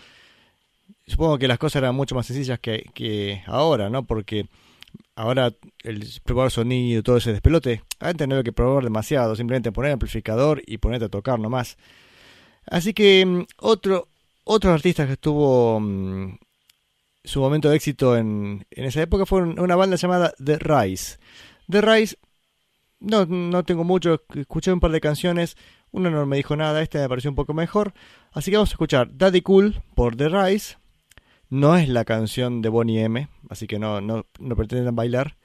Supongo 1.07 1.37
que 1.37 1.47
las 1.47 1.57
cosas 1.57 1.77
eran 1.77 1.95
mucho 1.95 2.13
más 2.15 2.25
sencillas 2.25 2.59
que 2.59 3.41
ahora, 3.47 3.89
¿no? 3.89 4.05
Porque 4.05 4.47
ahora 5.15 5.54
el 5.84 6.08
probar 6.23 6.52
sonido, 6.52 7.04
todo 7.04 7.17
ese 7.17 7.32
despelote, 7.32 7.84
antes 7.99 8.28
no 8.28 8.36
había 8.36 8.43
que 8.43 8.52
probar 8.54 8.84
demasiado, 8.84 9.36
simplemente 9.36 9.71
poner 9.71 9.89
el 9.89 9.93
amplificador 9.93 10.62
y 10.65 10.78
ponerte 10.80 11.06
a 11.06 11.10
tocar 11.10 11.39
nomás. 11.39 11.78
Así 12.65 12.93
que 12.93 13.26
mm, 13.26 13.43
otro, 13.60 14.08
otro 14.43 14.71
artista 14.73 15.06
que 15.06 15.13
estuvo 15.13 15.80
mm, 15.80 16.38
su 17.23 17.39
momento 17.41 17.69
de 17.69 17.76
éxito 17.78 18.17
en, 18.17 18.65
en 18.71 18.86
esa 18.86 19.02
época 19.02 19.26
fue 19.26 19.41
un- 19.41 19.60
una 19.60 19.76
banda 19.76 19.95
llamada 19.97 20.34
The 20.43 20.58
Rise. 20.60 21.17
The 21.69 21.82
Rise, 21.82 22.17
no, 22.99 23.26
no 23.26 23.63
tengo 23.63 23.84
mucho, 23.84 24.23
escuché 24.36 24.71
un 24.71 24.80
par 24.80 24.91
de 24.91 25.02
canciones, 25.02 25.58
uno 25.91 26.10
no 26.10 26.26
me 26.26 26.38
dijo 26.38 26.56
nada, 26.56 26.82
esta 26.82 26.99
me 26.99 27.10
pareció 27.10 27.30
un 27.30 27.36
poco 27.36 27.54
mejor, 27.54 27.93
así 28.32 28.49
que 28.52 28.58
vamos 28.58 28.69
a 28.71 28.73
escuchar 28.73 29.10
Daddy 29.15 29.41
Cool 29.41 29.82
por 29.95 30.15
The 30.15 30.30
Rise. 30.30 30.78
No 31.53 31.77
es 31.77 31.87
la 31.87 32.03
canción 32.03 32.63
de 32.63 32.69
Bonnie 32.69 33.03
M, 33.03 33.27
así 33.47 33.67
que 33.67 33.77
no, 33.77 34.01
no, 34.01 34.25
no 34.39 34.55
pretenden 34.55 34.95
bailar. 34.95 35.37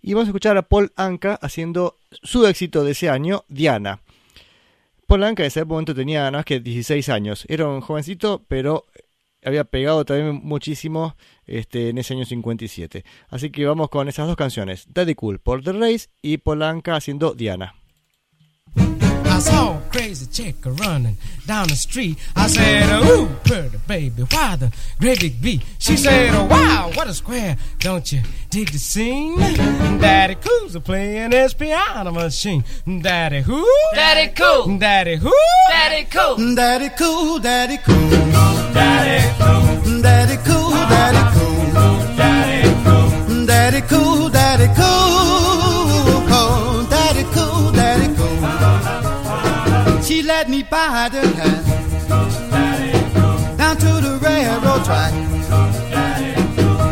Y 0.00 0.12
vamos 0.12 0.26
a 0.26 0.30
escuchar 0.30 0.56
a 0.56 0.62
Paul 0.62 0.92
Anka 0.96 1.36
haciendo 1.36 1.98
su 2.10 2.44
éxito 2.48 2.82
de 2.82 2.90
ese 2.90 3.08
año, 3.08 3.44
Diana. 3.46 4.00
Paul 5.06 5.22
Anka 5.22 5.44
en 5.44 5.46
ese 5.46 5.64
momento 5.64 5.94
tenía 5.94 6.18
nada 6.18 6.32
más 6.32 6.46
que 6.46 6.58
16 6.58 7.08
años. 7.10 7.44
Era 7.46 7.68
un 7.68 7.80
jovencito, 7.80 8.44
pero 8.48 8.86
había 9.44 9.62
pegado 9.62 10.04
también 10.04 10.40
muchísimo 10.42 11.14
este, 11.46 11.90
en 11.90 11.98
ese 11.98 12.14
año 12.14 12.24
57. 12.24 13.04
Así 13.28 13.50
que 13.50 13.64
vamos 13.64 13.88
con 13.88 14.08
esas 14.08 14.26
dos 14.26 14.34
canciones, 14.34 14.88
Daddy 14.92 15.14
Cool 15.14 15.38
por 15.38 15.62
The 15.62 15.74
Race 15.74 16.08
y 16.22 16.38
Paul 16.38 16.64
Anka 16.64 16.96
haciendo 16.96 17.34
Diana. 17.34 17.76
I 19.42 19.44
saw 19.44 19.76
a 19.76 19.80
crazy 19.90 20.26
chick 20.26 20.54
a 20.66 20.70
running 20.70 21.16
down 21.48 21.66
the 21.66 21.74
street. 21.74 22.16
I 22.36 22.46
said, 22.46 22.84
oh, 22.92 23.24
Ooh, 23.24 23.28
pretty 23.42 23.76
baby, 23.88 24.22
why 24.30 24.54
the 24.54 24.72
great 25.00 25.18
big 25.18 25.42
beat? 25.42 25.62
She 25.80 25.96
said, 25.96 26.32
oh, 26.32 26.44
Wow, 26.44 26.92
what 26.94 27.08
a 27.08 27.12
square. 27.12 27.56
Don't 27.80 28.12
you 28.12 28.20
dig 28.50 28.70
the 28.70 28.78
scene? 28.78 29.36
Daddy 30.00 30.36
Cool's 30.36 30.76
a 30.76 30.80
playing 30.80 31.32
his 31.32 31.54
piano 31.54 32.12
machine. 32.12 32.62
Daddy 32.86 33.40
who? 33.40 33.66
Daddy 33.94 34.32
cool. 34.32 34.78
Daddy 34.78 35.16
who? 35.16 35.34
Daddy 35.70 36.04
cool. 36.08 36.54
Daddy 36.54 36.88
cool, 36.96 37.38
daddy 37.40 37.78
cool, 37.78 37.98
Daddy 38.72 39.26
cool. 39.38 40.02
daddy 40.02 40.36
cool, 40.44 40.70
daddy 40.70 41.18
cool, 41.34 42.16
Daddy 42.16 42.84
cool. 42.84 43.46
daddy 43.46 43.80
cool, 43.88 44.28
daddy 44.28 44.66
cool, 44.76 45.21
Let 50.42 50.50
me 50.50 50.64
buy 50.64 51.08
the 51.08 51.20
hand 51.38 51.66
down 53.56 53.76
to 53.76 54.00
the 54.06 54.18
railroad 54.20 54.84
track. 54.84 55.12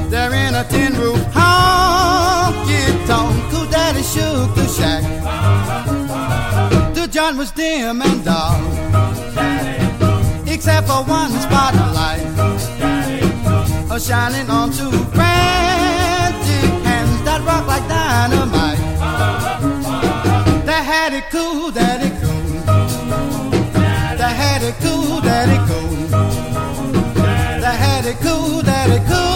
There 0.09 0.33
in 0.35 0.55
a 0.55 0.63
tin 0.69 0.95
roof 0.95 1.19
honky 1.35 2.85
tonk, 3.09 3.51
cool 3.51 3.67
daddy 3.67 4.05
shook 4.05 4.55
the 4.55 4.69
shack. 4.69 5.03
The 6.95 7.09
joint 7.09 7.39
was 7.39 7.51
dim 7.51 8.01
and 8.01 8.25
dark, 8.25 8.61
except 10.47 10.87
for 10.87 11.03
one 11.03 11.33
spotlight 11.33 12.23
are 13.91 13.99
shining 13.99 14.49
on 14.49 14.71
two 14.71 14.93
frantic 15.11 16.71
hands 16.87 17.23
that 17.25 17.43
rock 17.45 17.67
like 17.67 17.89
dynamite. 17.89 18.79
They 20.65 20.85
had 20.93 21.13
it 21.15 21.25
cool, 21.33 21.73
daddy. 21.73 22.10
They 24.71 24.77
had 24.77 24.85
it 24.85 24.89
cool, 24.89 25.21
daddy 25.21 25.59
cool. 25.67 25.97
They 27.61 27.77
had 27.77 28.07
it 28.07 28.17
cool, 28.21 28.63
daddy 28.63 29.05
cool. 29.09 29.30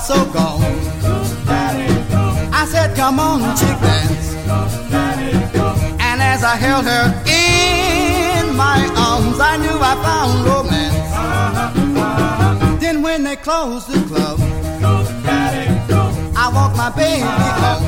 I 0.00 0.02
so 0.02 0.24
gone. 0.32 0.62
I 2.54 2.64
said, 2.64 2.96
come 2.96 3.20
on, 3.20 3.40
chick 3.54 3.78
dance. 3.84 4.34
And 6.00 6.22
as 6.22 6.42
I 6.42 6.56
held 6.56 6.86
her 6.86 7.12
in 7.28 8.56
my 8.56 8.80
arms, 8.96 9.38
I 9.38 9.58
knew 9.58 9.78
I 9.78 9.94
found 10.06 10.46
romance. 10.48 11.10
Then 12.80 13.02
when 13.02 13.24
they 13.24 13.36
closed 13.36 13.88
the 13.88 14.00
club, 14.08 14.40
I 16.34 16.48
walked 16.54 16.76
my 16.78 16.88
baby 16.96 17.20
home. 17.60 17.84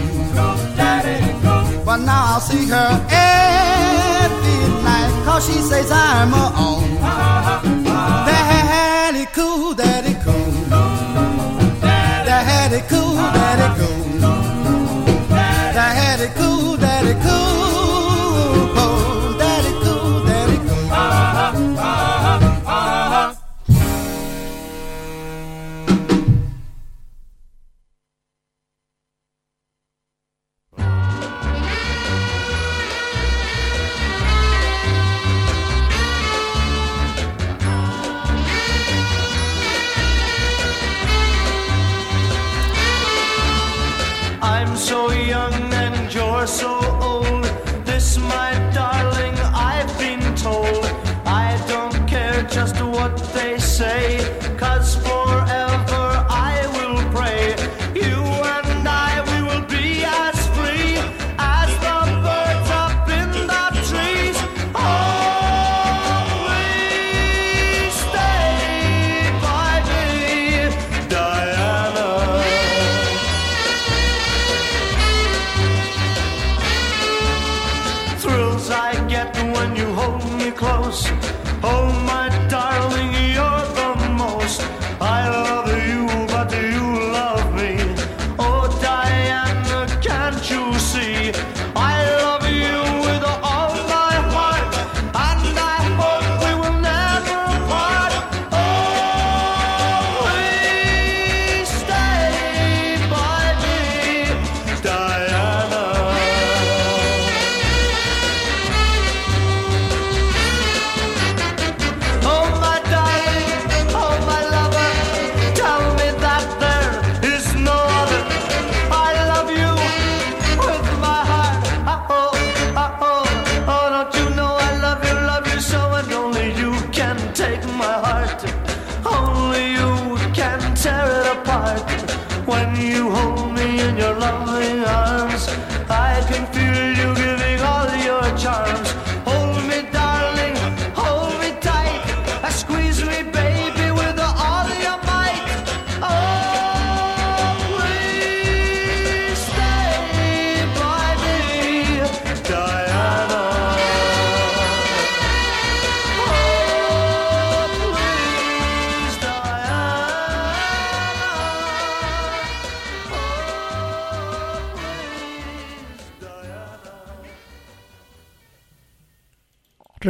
But 1.82 1.96
now 1.96 2.34
I'll 2.34 2.40
see 2.40 2.66
her 2.66 3.06
every 3.08 4.68
night, 4.84 5.12
cause 5.24 5.46
she 5.46 5.62
says 5.62 5.90
I'm 5.90 6.30
her 6.30 6.52
own. 6.58 6.82
Daddy 8.26 8.91
daddy 16.22 16.34
cool, 16.36 16.76
daddy 16.76 17.14
cool. 17.20 17.71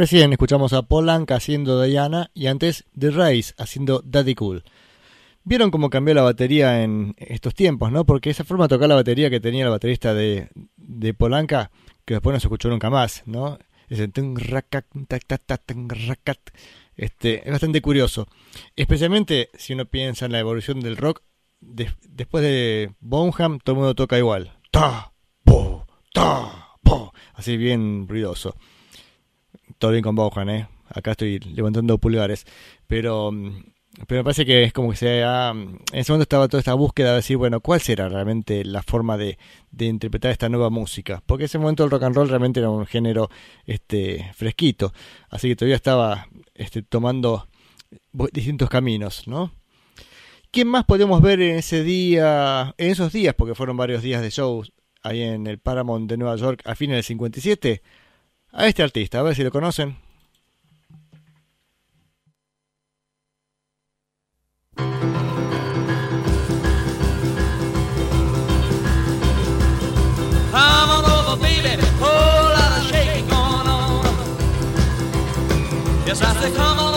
Recién 0.03 0.33
escuchamos 0.33 0.73
a 0.73 0.81
Polanca 0.81 1.35
haciendo 1.37 1.81
Diana 1.81 2.29
y 2.33 2.47
antes 2.47 2.83
The 2.99 3.09
Race 3.11 3.53
haciendo 3.57 4.01
Daddy 4.03 4.35
Cool. 4.35 4.65
Vieron 5.45 5.71
cómo 5.71 5.89
cambió 5.89 6.13
la 6.13 6.23
batería 6.23 6.83
en 6.83 7.15
estos 7.17 7.53
tiempos, 7.55 7.89
¿no? 7.89 8.05
Porque 8.05 8.29
esa 8.29 8.43
forma 8.43 8.65
de 8.65 8.75
tocar 8.75 8.89
la 8.89 8.95
batería 8.95 9.29
que 9.29 9.39
tenía 9.39 9.63
el 9.63 9.69
baterista 9.69 10.13
de, 10.13 10.49
de 10.75 11.13
Polanca, 11.13 11.71
que 12.03 12.15
después 12.15 12.33
no 12.33 12.39
se 12.41 12.47
escuchó 12.47 12.67
nunca 12.67 12.89
más, 12.89 13.23
¿no? 13.27 13.57
Ese. 13.87 14.11
Este, 16.97 17.45
es 17.45 17.51
bastante 17.51 17.81
curioso. 17.81 18.27
Especialmente 18.75 19.51
si 19.57 19.71
uno 19.71 19.85
piensa 19.85 20.25
en 20.25 20.33
la 20.33 20.39
evolución 20.39 20.81
del 20.81 20.97
rock. 20.97 21.21
de- 21.61 21.93
después 22.09 22.43
de 22.43 22.91
Bonham, 22.99 23.59
todo 23.63 23.75
el 23.75 23.79
mundo 23.79 23.95
toca 23.95 24.17
igual. 24.17 24.59
Ta, 24.69 25.13
po, 25.45 25.87
ta, 26.13 26.71
po. 26.83 27.13
Así 27.35 27.55
bien 27.55 28.05
ruidoso. 28.09 28.57
Todo 29.77 29.91
bien 29.91 30.03
con 30.03 30.15
Bonham, 30.15 30.49
¿eh? 30.49 30.67
Acá 30.89 31.11
estoy 31.11 31.39
levantando 31.39 31.97
pulgares. 31.97 32.45
Pero, 32.87 33.31
mm, 33.31 33.63
pero 34.07 34.19
me 34.19 34.23
parece 34.23 34.45
que 34.45 34.63
es 34.63 34.73
como 34.73 34.91
que 34.91 34.97
se 34.97 35.23
ha... 35.23 35.51
En 35.51 35.79
ese 35.91 36.11
momento 36.11 36.23
estaba 36.23 36.47
toda 36.47 36.59
esta 36.59 36.73
búsqueda 36.73 37.09
de 37.11 37.15
decir, 37.17 37.37
bueno, 37.37 37.59
¿cuál 37.61 37.81
será 37.81 38.09
realmente 38.09 38.63
la 38.63 38.83
forma 38.83 39.17
de, 39.17 39.37
interpretar 39.79 40.31
esta 40.31 40.49
nueva 40.49 40.69
música? 40.69 41.21
Porque 41.25 41.43
en 41.43 41.45
ese 41.45 41.59
momento 41.59 41.83
el 41.83 41.91
rock 41.91 42.03
and 42.03 42.15
roll 42.15 42.29
realmente 42.29 42.59
era 42.59 42.69
un 42.69 42.85
género 42.85 43.29
este, 43.65 44.31
fresquito. 44.35 44.93
Así 45.29 45.47
que 45.49 45.55
todavía 45.55 45.75
estaba 45.75 46.27
este, 46.55 46.81
tomando 46.81 47.47
distintos 48.31 48.69
caminos, 48.69 49.27
¿no? 49.27 49.51
¿Quién 50.51 50.67
más 50.67 50.85
podemos 50.85 51.19
ver 51.21 51.41
en 51.41 51.55
ese 51.57 51.83
día, 51.83 52.75
en 52.77 52.91
esos 52.91 53.11
días, 53.11 53.33
porque 53.33 53.55
fueron 53.55 53.75
varios 53.75 54.03
días 54.03 54.21
de 54.21 54.29
shows 54.29 54.71
ahí 55.01 55.21
en 55.21 55.47
el 55.47 55.57
Paramount 55.57 56.07
de 56.07 56.17
Nueva 56.17 56.35
York 56.35 56.61
a 56.65 56.75
fines 56.75 56.95
del 56.97 57.03
57? 57.03 57.81
A 58.55 58.67
este 58.67 58.83
artista, 58.83 59.19
a 59.19 59.23
ver 59.23 59.35
si 59.35 59.43
lo 59.43 59.51
conocen. 59.51 59.97
Yes, 76.05 76.21
I 76.21 76.33
said, 76.33 76.53
come 76.53 76.79
on 76.79 76.92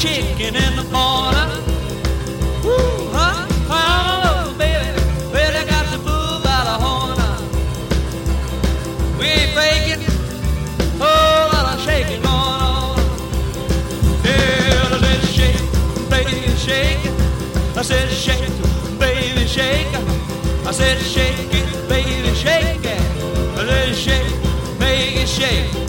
chicken 0.00 0.56
in 0.56 0.76
the 0.76 0.82
corner. 0.84 1.46
Huh? 3.12 4.54
Baby. 4.56 4.96
Got 5.68 5.90
the 5.92 5.98
bull 5.98 6.40
by 6.40 6.60
the 6.64 6.76
horn. 6.80 7.18
We 9.18 9.26
ain't 9.26 9.52
faking. 9.52 10.02
Oh, 11.02 11.50
lot 11.52 11.74
of 11.74 11.80
shaking 11.84 12.22
going 12.22 12.62
on. 12.64 12.96
Yeah, 14.24 14.88
I 14.88 14.98
said 15.02 15.22
shake, 15.36 15.60
baby, 16.08 16.56
shake. 16.56 17.04
I 17.76 17.82
said 17.82 18.08
shake, 18.08 18.48
baby, 18.98 19.46
shake. 19.46 19.94
I 20.66 20.72
said 20.72 20.98
shake 21.02 21.52
it, 21.52 21.88
baby, 21.90 22.34
shake 22.34 22.86
it. 22.86 23.00
I 23.58 23.66
said 23.68 23.94
shake, 23.94 24.78
baby, 24.78 25.26
shake. 25.26 25.79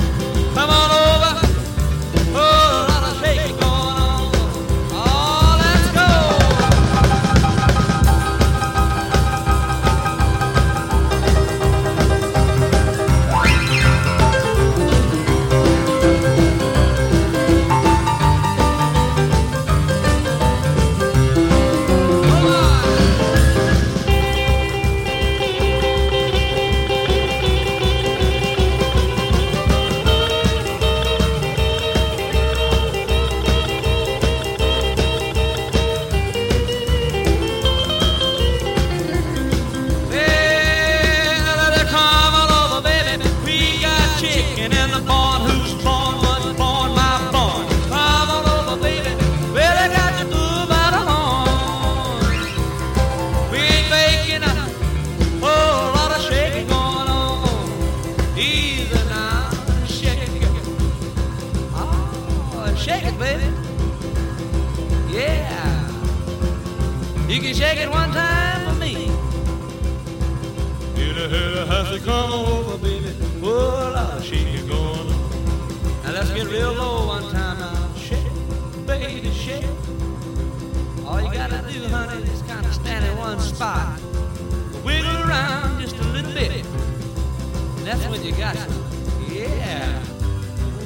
yeah. 89.31 90.03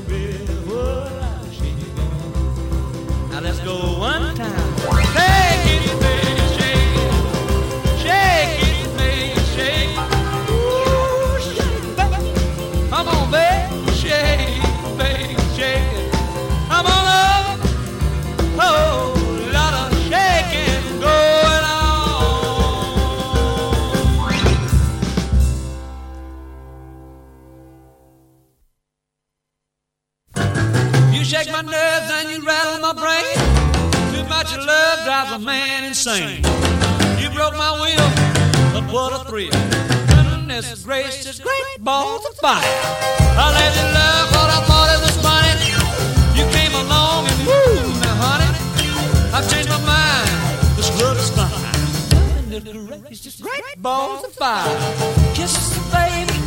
Baby, 0.08 0.46
what 0.68 1.12
I 1.12 1.42
Now 3.32 3.40
let's 3.42 3.60
go 3.60 4.00
one 4.00 4.36
time. 4.36 4.65
Shake 31.46 31.54
my 31.54 31.62
nerves 31.62 32.12
and 32.12 32.30
you 32.32 32.46
rattle 32.46 32.80
my 32.80 32.94
brain. 32.94 33.36
Too 34.14 34.24
much 34.30 34.56
love 34.58 35.04
drives 35.06 35.32
a 35.32 35.40
man 35.40 35.84
insane. 35.84 36.44
You 37.20 37.30
broke 37.30 37.56
my 37.58 37.72
will, 37.82 38.10
but 38.74 38.92
what 38.92 39.14
a 39.14 39.30
thrill. 39.30 39.52
Goodness 40.08 40.84
gracious, 40.84 41.40
great 41.40 41.78
balls 41.80 42.26
of 42.26 42.36
fire. 42.38 42.62
I 43.38 43.52
let 43.58 43.72
you 43.78 43.86
love 44.00 44.28
what 44.36 44.50
I 44.50 44.60
thought 44.68 44.90
it 44.96 45.02
was 45.06 45.18
funny. 45.22 45.70
You 46.38 46.46
came 46.52 46.74
along 46.74 47.28
and 47.28 47.40
woo, 47.48 47.76
now 48.02 48.16
honey, 48.26 48.52
I've 49.34 49.50
changed 49.52 49.70
my 49.70 49.82
mind. 49.86 50.30
This 50.78 50.90
love 51.02 51.18
is 51.18 51.30
fine. 51.30 52.50
Goodness 52.50 53.02
gracious, 53.02 53.42
great 53.42 53.82
balls 53.82 54.24
of 54.24 54.32
fire. 54.34 54.66
Kisses, 55.34 55.78
baby. 55.92 56.40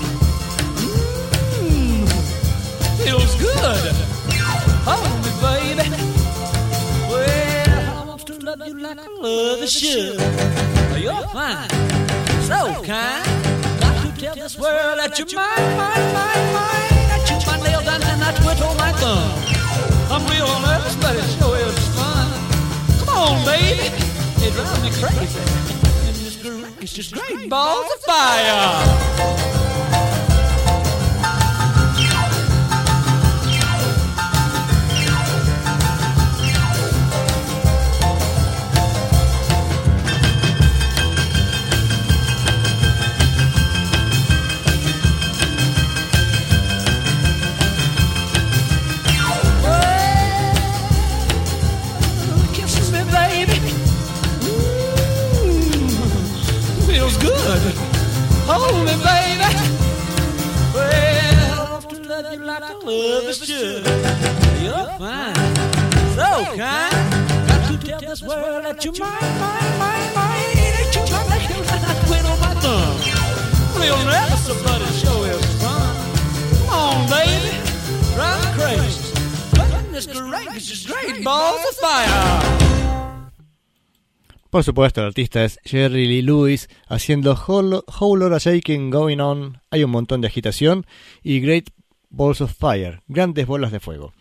Mmm, 1.60 2.08
feels 3.04 3.34
good. 3.36 4.07
Hold 4.86 5.18
me, 5.24 5.30
baby. 5.42 5.86
Well, 7.10 7.98
I 7.98 8.04
want 8.06 8.26
to 8.26 8.34
love 8.38 8.66
you 8.66 8.78
like 8.78 8.98
I 8.98 9.06
love 9.20 9.62
a 9.62 9.66
should. 9.66 10.20
You're 11.00 11.22
fine, 11.32 11.68
so 12.42 12.82
kind. 12.84 13.26
Got 13.80 13.94
to 14.02 14.20
tell 14.20 14.34
this 14.34 14.58
world 14.58 14.98
that 14.98 15.18
you're 15.18 15.26
mine, 15.34 15.76
mine, 15.76 16.12
mine, 16.12 16.52
mine. 16.52 17.08
I 17.10 17.24
chew 17.26 17.38
my 17.50 17.56
nails 17.62 17.84
down 17.84 18.02
and 18.02 18.22
I 18.22 18.32
twiddle 18.42 18.74
my 18.74 18.92
thumb. 18.92 19.32
I'm 20.10 20.24
real 20.26 20.48
nervous, 20.60 20.96
but 20.96 21.14
it 21.16 21.28
sure 21.38 21.56
is 21.56 21.78
fun. 21.96 22.28
Come 22.98 23.10
on, 23.10 23.44
baby. 23.44 23.88
It 24.44 24.52
drives 24.54 24.82
me 24.82 24.90
crazy. 25.00 25.40
It's 26.80 26.92
just 26.92 27.12
great 27.12 27.48
balls 27.50 27.86
of 27.94 28.00
fire. 28.02 29.47
Por 84.50 84.64
supuesto, 84.64 85.00
el 85.00 85.06
artista 85.08 85.44
es 85.44 85.60
Jerry 85.62 86.06
Lee 86.08 86.22
Lewis 86.22 86.68
haciendo 86.88 87.34
Whole, 87.34 87.80
Whole 88.00 88.24
Lotta 88.24 88.38
Shaking 88.38 88.90
Going 88.90 89.20
On. 89.20 89.60
Hay 89.70 89.84
un 89.84 89.90
montón 89.90 90.20
de 90.20 90.26
agitación 90.26 90.86
y 91.22 91.40
Great 91.40 91.70
Balls 92.10 92.40
of 92.40 92.52
Fire, 92.58 93.02
grandes 93.06 93.46
bolas 93.46 93.70
de 93.70 93.78
fuego. 93.78 94.12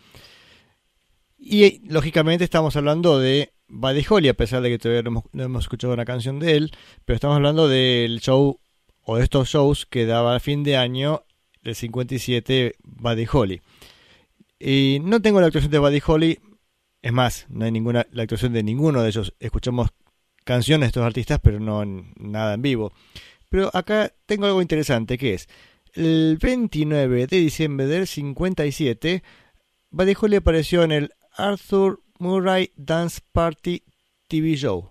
Y 1.36 1.80
lógicamente 1.88 2.44
estamos 2.44 2.76
hablando 2.76 3.18
de 3.18 3.52
Buddy 3.68 4.04
Holly, 4.08 4.28
a 4.28 4.34
pesar 4.34 4.62
de 4.62 4.70
que 4.70 4.78
todavía 4.78 5.02
no 5.02 5.44
hemos, 5.44 5.64
escuchado 5.64 5.92
una 5.92 6.04
canción 6.04 6.38
de 6.38 6.56
él, 6.56 6.72
pero 7.04 7.14
estamos 7.14 7.36
hablando 7.36 7.68
del 7.68 8.20
show 8.20 8.58
o 9.04 9.16
de 9.16 9.24
estos 9.24 9.48
shows 9.48 9.86
que 9.86 10.06
daba 10.06 10.36
a 10.36 10.40
fin 10.40 10.64
de 10.64 10.76
año 10.76 11.24
del 11.62 11.74
57 11.74 12.74
Buddy 12.82 13.26
Holly. 13.30 13.60
Y 14.58 14.98
no 15.02 15.22
tengo 15.22 15.40
la 15.40 15.46
actuación 15.46 15.70
de 15.70 15.78
Buddy 15.78 16.02
Holly, 16.04 16.38
es 17.02 17.12
más, 17.12 17.46
no 17.48 17.64
hay 17.64 17.72
ninguna 17.72 18.06
la 18.10 18.22
actuación 18.22 18.52
de 18.52 18.62
ninguno 18.62 19.02
de 19.02 19.08
ellos. 19.08 19.34
Escuchamos 19.38 19.90
canciones 20.44 20.86
de 20.86 20.88
estos 20.88 21.04
artistas, 21.04 21.38
pero 21.42 21.60
no 21.60 21.84
nada 22.16 22.54
en 22.54 22.62
vivo. 22.62 22.92
Pero 23.50 23.70
acá 23.72 24.12
tengo 24.26 24.46
algo 24.46 24.60
interesante 24.62 25.16
que 25.16 25.34
es 25.34 25.48
el 25.94 26.38
29 26.40 27.26
de 27.26 27.36
diciembre 27.38 27.86
del 27.86 28.06
57, 28.06 29.22
Buddy 29.90 30.14
Holly 30.20 30.36
apareció 30.36 30.82
en 30.82 30.92
el 30.92 31.10
Arthur 31.36 32.02
Murray 32.18 32.72
Dance 32.76 33.20
Party 33.32 33.82
TV 34.26 34.56
Show. 34.56 34.90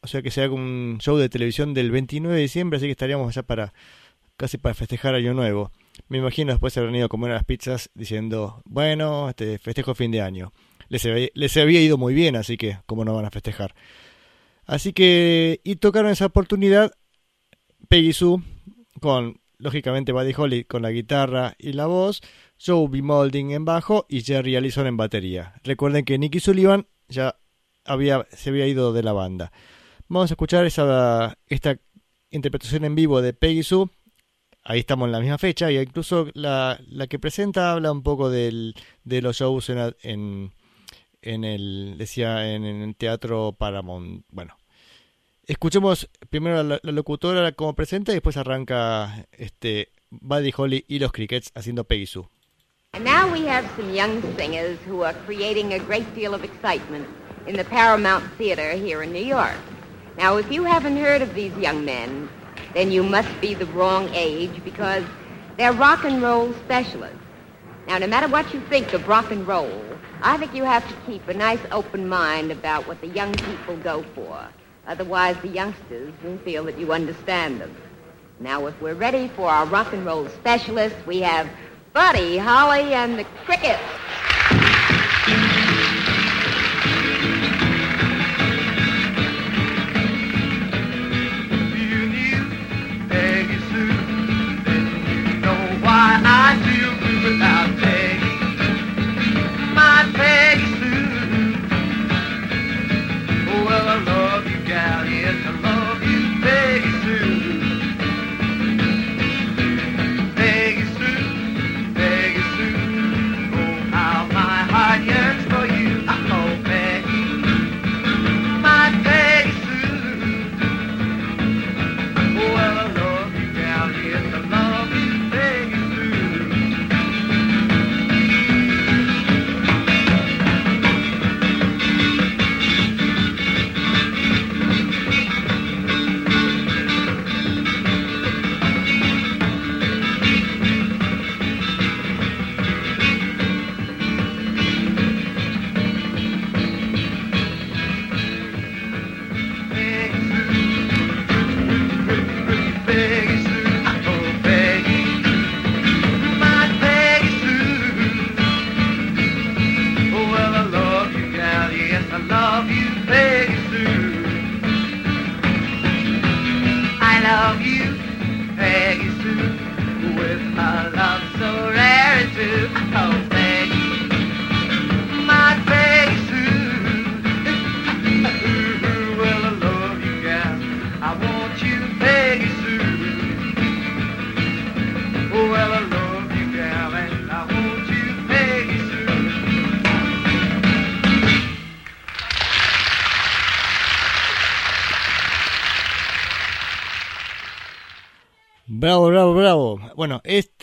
O 0.00 0.06
sea 0.06 0.22
que 0.22 0.30
sea 0.30 0.50
un 0.50 0.98
show 1.00 1.16
de 1.16 1.28
televisión 1.28 1.74
del 1.74 1.90
29 1.90 2.34
de 2.34 2.42
diciembre, 2.42 2.76
así 2.76 2.86
que 2.86 2.92
estaríamos 2.92 3.28
allá 3.28 3.46
para 3.46 3.72
casi 4.36 4.58
para 4.58 4.74
festejar 4.74 5.14
Año 5.14 5.34
Nuevo. 5.34 5.70
Me 6.08 6.18
imagino 6.18 6.52
después 6.52 6.72
se 6.72 6.80
habrán 6.80 6.96
ido 6.96 7.06
a 7.06 7.08
comer 7.08 7.30
las 7.30 7.44
pizzas 7.44 7.90
diciendo, 7.94 8.62
bueno, 8.64 9.28
este 9.28 9.58
festejo 9.58 9.94
fin 9.94 10.10
de 10.10 10.20
año. 10.20 10.52
Les 10.88 11.06
les 11.34 11.56
había 11.56 11.80
ido 11.80 11.96
muy 11.96 12.14
bien, 12.14 12.36
así 12.36 12.56
que 12.56 12.78
cómo 12.86 13.04
no 13.04 13.14
van 13.14 13.24
a 13.24 13.30
festejar. 13.30 13.74
Así 14.64 14.92
que, 14.92 15.60
y 15.64 15.76
tocaron 15.76 16.10
esa 16.10 16.26
oportunidad 16.26 16.92
Peggy 17.88 18.12
Sue 18.12 18.42
con, 19.00 19.40
lógicamente, 19.58 20.12
Buddy 20.12 20.34
Holly 20.36 20.64
con 20.64 20.82
la 20.82 20.90
guitarra 20.90 21.54
y 21.58 21.72
la 21.72 21.86
voz, 21.86 22.20
Joe 22.64 22.86
B. 22.88 23.02
Molding 23.02 23.50
en 23.50 23.64
bajo 23.64 24.06
y 24.08 24.22
Jerry 24.22 24.56
Allison 24.56 24.86
en 24.86 24.96
batería. 24.96 25.54
Recuerden 25.64 26.04
que 26.04 26.18
Nicky 26.18 26.40
Sullivan 26.40 26.86
ya 27.08 27.36
había, 27.84 28.26
se 28.30 28.50
había 28.50 28.66
ido 28.66 28.92
de 28.92 29.02
la 29.02 29.12
banda. 29.12 29.52
Vamos 30.08 30.30
a 30.30 30.34
escuchar 30.34 30.64
esa, 30.66 31.38
esta 31.48 31.78
interpretación 32.30 32.84
en 32.84 32.94
vivo 32.94 33.20
de 33.20 33.32
Peggy 33.32 33.62
Sue. 33.62 33.88
Ahí 34.64 34.80
estamos 34.80 35.06
en 35.06 35.12
la 35.12 35.20
misma 35.20 35.38
fecha 35.38 35.72
y 35.72 35.78
incluso 35.78 36.28
la, 36.34 36.78
la 36.86 37.08
que 37.08 37.18
presenta 37.18 37.72
habla 37.72 37.90
un 37.90 38.02
poco 38.02 38.30
del, 38.30 38.74
de 39.02 39.22
los 39.22 39.38
shows 39.38 39.70
en, 39.70 39.96
en, 40.02 40.52
en 41.20 41.44
el 41.44 41.96
decía 41.98 42.54
en, 42.54 42.64
el 42.64 42.94
teatro 42.94 43.56
Paramount. 43.58 44.24
Bueno, 44.30 44.56
escuchemos 45.46 46.08
primero 46.30 46.60
a 46.60 46.62
la, 46.62 46.80
la 46.80 46.92
locutora 46.92 47.50
como 47.52 47.74
presenta 47.74 48.12
y 48.12 48.16
después 48.16 48.36
arranca 48.36 49.26
este 49.32 49.90
Buddy 50.10 50.52
Holly 50.56 50.84
y 50.86 51.00
los 51.00 51.10
Crickets 51.10 51.50
haciendo 51.56 51.84
Peggy 51.84 52.06
Sue. 52.06 52.28
And 52.94 53.04
now 53.04 53.32
we 53.32 53.46
have 53.46 53.64
some 53.74 53.94
young 53.94 54.20
singers 54.36 54.78
who 54.80 55.00
are 55.00 55.14
creating 55.14 55.72
a 55.72 55.78
great 55.78 56.14
deal 56.14 56.34
of 56.34 56.44
excitement 56.44 57.08
in 57.46 57.56
the 57.56 57.64
Paramount 57.64 58.22
Theater 58.34 58.72
here 58.72 59.02
in 59.02 59.14
New 59.14 59.24
York. 59.24 59.56
Now, 60.18 60.36
if 60.36 60.52
you 60.52 60.64
haven't 60.64 60.98
heard 60.98 61.22
of 61.22 61.32
these 61.32 61.56
young 61.56 61.86
men, 61.86 62.28
then 62.74 62.90
you 62.90 63.02
must 63.02 63.30
be 63.40 63.54
the 63.54 63.64
wrong 63.64 64.10
age 64.12 64.62
because 64.62 65.04
they're 65.56 65.72
rock 65.72 66.04
and 66.04 66.20
roll 66.20 66.52
specialists. 66.66 67.16
Now, 67.86 67.96
no 67.96 68.06
matter 68.06 68.28
what 68.28 68.52
you 68.52 68.60
think 68.60 68.92
of 68.92 69.08
rock 69.08 69.30
and 69.30 69.46
roll, 69.46 69.82
I 70.20 70.36
think 70.36 70.54
you 70.54 70.64
have 70.64 70.86
to 70.86 71.10
keep 71.10 71.26
a 71.28 71.34
nice 71.34 71.60
open 71.70 72.06
mind 72.06 72.52
about 72.52 72.86
what 72.86 73.00
the 73.00 73.08
young 73.08 73.32
people 73.32 73.78
go 73.78 74.02
for. 74.14 74.46
Otherwise, 74.86 75.38
the 75.40 75.48
youngsters 75.48 76.12
won't 76.22 76.42
feel 76.42 76.64
that 76.64 76.78
you 76.78 76.92
understand 76.92 77.58
them. 77.58 77.74
Now, 78.38 78.66
if 78.66 78.78
we're 78.82 78.92
ready 78.92 79.28
for 79.28 79.48
our 79.48 79.64
rock 79.64 79.94
and 79.94 80.04
roll 80.04 80.28
specialists, 80.28 81.06
we 81.06 81.20
have 81.20 81.48
Buddy, 81.92 82.38
Holly, 82.38 82.94
and 82.94 83.18
the 83.18 83.24
Crickets. 83.44 83.82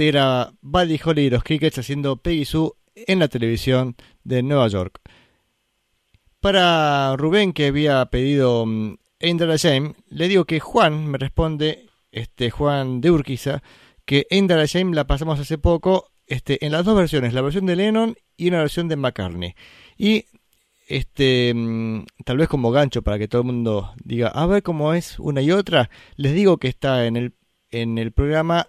Era 0.08 0.54
Buddy 0.62 1.00
Holly 1.04 1.24
y 1.24 1.30
los 1.30 1.44
Crickets 1.44 1.80
haciendo 1.80 2.18
Peggy 2.18 2.46
Sue 2.46 2.72
en 2.96 3.20
la 3.20 3.28
televisión 3.28 3.96
de 4.24 4.44
Nueva 4.44 4.68
York. 4.68 5.02
Para 6.40 7.16
Rubén, 7.18 7.54
que 7.54 7.68
había 7.68 8.06
pedido 8.06 8.66
mm, 8.66 8.96
Ain't 9.22 9.40
That 9.40 9.52
a 9.52 9.56
Shame, 9.58 9.96
le 10.10 10.28
digo 10.28 10.46
que 10.46 10.60
Juan 10.60 11.08
me 11.08 11.18
responde, 11.18 11.88
este 12.12 12.50
Juan 12.50 13.02
de 13.02 13.12
Urquiza, 13.12 13.62
que 14.06 14.26
Ain't 14.32 14.52
a 14.52 14.66
Shame 14.66 14.96
la 14.96 15.06
pasamos 15.06 15.40
hace 15.40 15.58
poco 15.58 16.12
este, 16.28 16.66
en 16.66 16.72
las 16.72 16.86
dos 16.86 16.96
versiones, 16.96 17.34
la 17.34 17.42
versión 17.42 17.66
de 17.66 17.76
Lennon 17.76 18.16
y 18.38 18.48
una 18.48 18.60
versión 18.60 18.88
de 18.88 18.96
McCartney. 18.96 19.56
Y 19.98 20.26
este 20.88 21.54
mm, 21.54 22.06
tal 22.26 22.38
vez 22.38 22.48
como 22.48 22.72
gancho 22.72 23.02
para 23.02 23.20
que 23.20 23.28
todo 23.28 23.42
el 23.42 23.48
mundo 23.48 23.94
diga 24.04 24.30
a 24.30 24.46
ver 24.46 24.64
cómo 24.64 24.94
es 24.94 25.20
una 25.20 25.42
y 25.42 25.52
otra, 25.52 25.90
les 26.16 26.34
digo 26.34 26.58
que 26.58 26.68
está 26.68 27.06
en 27.06 27.18
el, 27.18 27.34
en 27.70 27.98
el 27.98 28.12
programa 28.12 28.68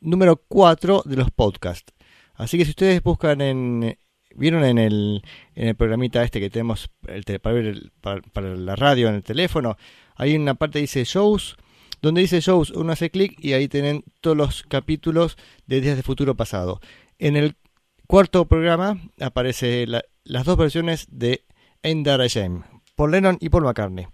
número 0.00 0.36
4 0.48 1.02
de 1.04 1.16
los 1.16 1.30
podcasts. 1.30 1.92
Así 2.34 2.56
que 2.58 2.64
si 2.64 2.70
ustedes 2.70 3.02
buscan 3.02 3.40
en 3.40 3.98
vieron 4.34 4.64
en 4.64 4.78
el, 4.78 5.22
en 5.56 5.68
el 5.68 5.74
programita 5.74 6.22
este 6.22 6.38
que 6.38 6.50
tenemos 6.50 6.90
el 7.08 7.24
para, 7.40 7.54
ver 7.54 7.66
el- 7.66 7.92
para, 8.00 8.20
la 8.54 8.76
radio 8.76 9.08
en 9.08 9.16
el 9.16 9.22
teléfono, 9.24 9.76
hay 10.14 10.36
una 10.36 10.54
parte 10.54 10.78
dice 10.78 11.02
shows, 11.04 11.56
donde 12.02 12.20
dice 12.20 12.40
shows, 12.40 12.70
uno 12.70 12.92
hace 12.92 13.10
clic 13.10 13.34
y 13.42 13.54
ahí 13.54 13.66
tienen 13.66 14.04
todos 14.20 14.36
los 14.36 14.62
capítulos 14.62 15.36
de 15.66 15.80
Días 15.80 15.96
de 15.96 16.04
Futuro 16.04 16.36
Pasado. 16.36 16.80
En 17.18 17.36
el 17.36 17.56
cuarto 18.06 18.44
programa 18.46 19.00
aparece 19.18 19.86
la- 19.88 20.04
las 20.22 20.44
dos 20.44 20.56
versiones 20.56 21.06
de 21.10 21.42
a 21.82 22.26
Shame, 22.26 22.62
por 22.94 23.10
Lennon 23.10 23.38
y 23.40 23.48
por 23.48 23.64
McCartney. 23.64 24.06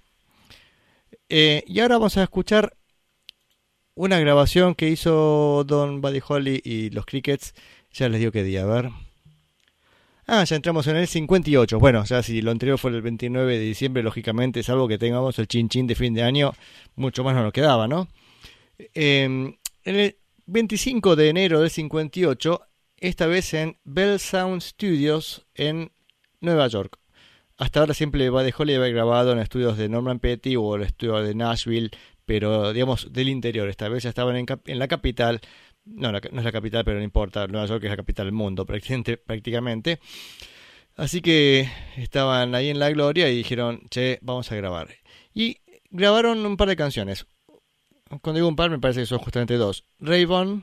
Eh, 1.29 1.65
y 1.67 1.81
ahora 1.81 1.97
vamos 1.97 2.17
a 2.17 2.23
escuchar 2.23 2.77
una 3.95 4.19
grabación 4.19 4.75
que 4.75 4.89
hizo 4.89 5.65
Don 5.67 6.01
Buddy 6.01 6.21
Holly 6.27 6.61
y 6.65 6.91
los 6.91 7.07
Crickets. 7.07 7.55
Ya 7.93 8.09
les 8.09 8.21
digo 8.21 8.33
qué 8.33 8.43
día, 8.43 8.63
a 8.63 8.67
ver. 8.67 8.91
Ah, 10.27 10.43
ya 10.45 10.57
entramos 10.57 10.87
en 10.87 10.97
el 10.97 11.07
58. 11.07 11.79
Bueno, 11.79 12.05
ya 12.05 12.23
si 12.23 12.41
lo 12.41 12.51
anterior 12.51 12.79
fue 12.79 12.91
el 12.91 13.03
29 13.03 13.59
de 13.59 13.65
diciembre, 13.65 14.03
lógicamente, 14.03 14.63
salvo 14.63 14.89
que 14.89 14.99
tengamos 14.99 15.39
el 15.39 15.47
chin 15.47 15.69
chin 15.69 15.87
de 15.87 15.95
fin 15.95 16.15
de 16.15 16.23
año, 16.23 16.53
mucho 16.97 17.23
más 17.23 17.35
no 17.35 17.43
nos 17.43 17.53
quedaba, 17.53 17.87
¿no? 17.87 18.09
Eh, 18.79 19.23
en 19.25 19.59
el 19.85 20.17
25 20.47 21.15
de 21.15 21.29
enero 21.29 21.61
del 21.61 21.71
58, 21.71 22.61
esta 22.99 23.27
vez 23.27 23.53
en 23.55 23.77
Bell 23.85 24.19
Sound 24.19 24.63
Studios 24.63 25.47
en 25.55 25.93
Nueva 26.41 26.69
York. 26.69 26.99
Hasta 27.57 27.81
ahora 27.81 27.95
siempre 27.95 28.29
Buddy 28.31 28.51
Holly 28.57 28.75
había 28.75 28.89
grabado 28.89 29.33
en 29.33 29.39
estudios 29.39 29.77
de 29.77 29.89
Norman 29.89 30.19
Petty 30.19 30.57
o 30.57 30.75
el 30.75 30.83
estudio 30.83 31.23
de 31.23 31.35
Nashville, 31.35 31.91
pero 32.27 32.73
digamos 32.73 33.13
del 33.13 33.29
interior. 33.29 33.69
Esta 33.69 33.89
vez 33.89 34.03
ya 34.05 34.09
estaban 34.11 34.37
en, 34.37 34.47
en 34.67 34.79
la 34.79 34.89
capital. 34.89 35.41
No, 35.85 36.11
la- 36.13 36.21
no 36.33 36.39
es 36.39 36.45
la 36.45 36.53
capital, 36.53 36.85
pero 36.85 36.99
no 36.99 37.05
importa. 37.05 37.47
Nueva 37.47 37.67
York 37.67 37.85
es 37.85 37.91
la 37.91 37.97
capital 37.97 38.27
del 38.27 38.33
mundo 38.35 38.65
prácticamente. 38.67 39.17
prácticamente. 39.17 40.01
Así 40.97 41.21
que 41.21 41.69
estaban 41.97 42.55
ahí 42.55 42.69
en 42.71 42.79
la 42.79 42.91
gloria 42.91 43.29
y 43.29 43.37
dijeron, 43.37 43.83
che, 43.91 44.19
vamos 44.23 44.51
a 44.53 44.57
grabar. 44.57 44.89
Y 45.35 45.59
grabaron 45.91 46.45
un 46.47 46.57
par 46.57 46.69
de 46.69 46.77
canciones. 46.77 47.27
Cuando 48.23 48.35
digo 48.35 48.49
un 48.49 48.55
par, 48.57 48.71
me 48.71 48.79
parece 48.79 49.01
que 49.01 49.07
son 49.07 49.19
justamente 49.19 49.55
dos. 49.57 49.85
Raven 49.99 50.63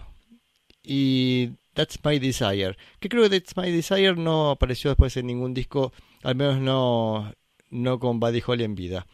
y 0.84 1.49
That's 1.74 1.99
My 2.03 2.18
Desire. 2.18 2.78
Que 3.01 3.09
creo 3.09 3.24
que 3.30 3.39
That's 3.41 3.57
My 3.57 3.70
Desire 3.72 4.16
no 4.16 4.51
apareció 4.51 4.89
después 4.91 5.18
en 5.18 5.28
ningún 5.28 5.53
disco, 5.53 5.91
al 6.24 6.36
menos 6.36 6.59
no, 6.62 7.34
no 7.70 7.99
con 7.99 8.22
Buddy 8.22 8.41
Holly 8.45 8.64
en 8.64 8.76
vida. 8.76 9.05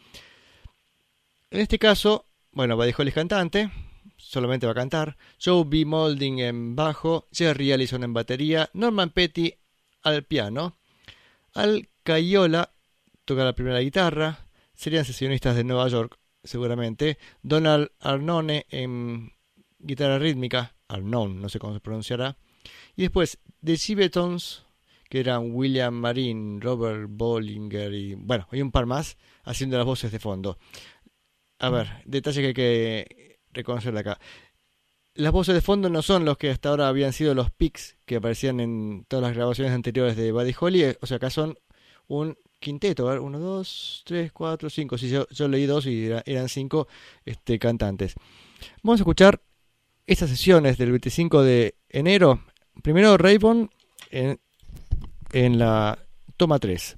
En 1.50 1.62
este 1.62 1.80
caso, 1.80 2.26
bueno, 2.58 2.76
Buddy 2.76 2.90
es 2.98 3.14
cantante, 3.14 3.70
solamente 4.18 4.66
va 4.66 4.72
a 4.72 4.76
cantar. 4.76 5.16
Joe 5.40 5.64
B. 5.64 5.86
Molding 5.86 6.40
en 6.40 6.76
bajo, 6.76 7.28
Jerry 7.32 7.72
Allison 7.72 8.04
en 8.04 8.16
batería, 8.16 8.72
Norman 8.74 9.12
Petty 9.12 9.54
al 10.02 10.24
piano, 10.24 10.76
Al 11.54 11.88
Cayola 12.02 12.72
toca 13.26 13.46
la 13.46 13.54
primera 13.54 13.80
guitarra, 13.80 14.48
serían 14.74 15.06
sesionistas 15.06 15.56
de 15.56 15.66
Nueva 15.66 15.88
York, 15.88 16.18
seguramente. 16.44 17.20
Donald 17.44 17.92
Arnone 18.00 18.66
en 18.72 19.34
guitarra 19.78 20.18
rítmica, 20.18 20.74
Arnon, 20.88 21.40
no 21.40 21.50
sé 21.50 21.60
cómo 21.60 21.76
se 21.76 21.80
pronunciará. 21.80 22.38
Y 22.96 23.04
después 23.04 23.38
The 23.64 23.78
Gibetons, 23.78 24.66
que 25.10 25.20
eran 25.20 25.52
William 25.54 25.94
Marin, 25.94 26.60
Robert 26.60 27.08
Bollinger 27.08 27.94
y 27.94 28.16
bueno, 28.16 28.48
hay 28.52 28.64
un 28.64 28.72
par 28.72 28.88
más 28.88 29.16
haciendo 29.44 29.78
las 29.78 29.86
voces 29.86 30.12
de 30.12 30.20
fondo. 30.20 30.58
A 31.60 31.70
ver, 31.70 31.88
detalle 32.06 32.42
que 32.42 32.48
hay 32.48 32.54
que 32.54 33.40
reconocerle 33.52 34.00
acá. 34.02 34.20
Las 35.16 35.32
voces 35.32 35.56
de 35.56 35.62
fondo 35.62 35.90
no 35.90 36.04
son 36.04 36.26
los 36.26 36.38
que 36.38 36.52
hasta 36.52 36.70
ahora 36.70 36.88
habían 36.88 37.12
sido 37.14 37.34
los 37.34 37.50
picks 37.50 37.98
que 38.06 38.18
aparecían 38.18 38.60
en 38.60 39.06
todas 39.08 39.24
las 39.24 39.36
grabaciones 39.36 39.74
anteriores 39.74 40.16
de 40.16 40.32
Buddy 40.32 40.54
Holly. 40.60 40.84
eh, 40.84 40.98
O 41.02 41.08
sea, 41.08 41.18
acá 41.18 41.32
son 41.32 41.58
un 42.08 42.38
quinteto. 42.60 43.08
A 43.08 43.14
ver, 43.14 43.20
uno, 43.22 43.40
dos, 43.40 44.04
tres, 44.06 44.32
cuatro, 44.32 44.70
cinco. 44.70 44.98
Sí, 45.00 45.10
yo, 45.10 45.48
leí 45.48 45.66
dos 45.66 45.88
y 45.88 46.06
era- 46.06 46.22
eran 46.28 46.50
cinco 46.50 46.88
este, 47.26 47.58
cantantes. 47.58 48.14
Vamos 48.84 49.00
a 49.00 49.04
escuchar 49.04 49.42
estas 50.06 50.30
sesiones 50.30 50.78
del 50.78 50.92
25 50.92 51.42
de 51.44 51.76
enero. 51.90 52.44
Primero 52.84 53.18
Raybon 53.18 53.72
en, 54.12 54.40
en 55.34 55.58
la 55.58 55.98
toma 56.38 56.60
3. 56.60 56.96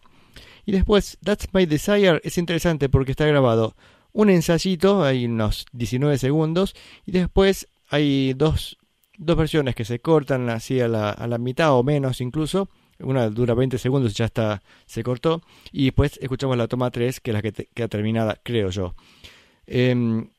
Y 0.66 0.74
después 0.74 1.18
That's 1.24 1.48
My 1.54 1.66
Desire 1.66 2.20
es 2.24 2.38
interesante 2.38 2.90
porque 2.90 3.12
está 3.12 3.26
grabado 3.26 3.76
un 4.22 4.30
ensayito, 4.30 5.04
hay 5.04 5.26
unos 5.26 5.66
19 5.72 6.18
segundos, 6.18 6.76
y 7.06 7.12
después 7.12 7.68
hay 7.90 8.34
dos, 8.34 8.78
dos 9.18 9.38
versiones 9.38 9.76
que 9.76 9.86
se 9.86 10.00
cortan 10.00 10.50
así 10.50 10.80
a 10.82 10.88
la, 10.88 11.10
a 11.12 11.28
la 11.28 11.38
mitad 11.38 11.74
o 11.74 11.84
menos 11.84 12.22
incluso. 12.22 12.70
Una 13.02 13.30
dura 13.30 13.54
20 13.54 13.78
segundos 13.78 14.12
y 14.12 14.16
ya 14.16 14.26
está, 14.26 14.62
se 14.86 15.04
cortó. 15.04 15.42
Y 15.72 15.86
después 15.86 16.20
escuchamos 16.22 16.58
la 16.58 16.68
toma 16.68 16.92
3, 16.92 17.22
que 17.22 17.32
es 17.32 17.34
la 17.34 17.42
que 17.42 17.54
te- 17.54 17.70
queda 17.74 17.88
terminada, 17.88 18.38
creo 18.44 18.70
yo. 18.72 18.94
Em, 19.68 20.30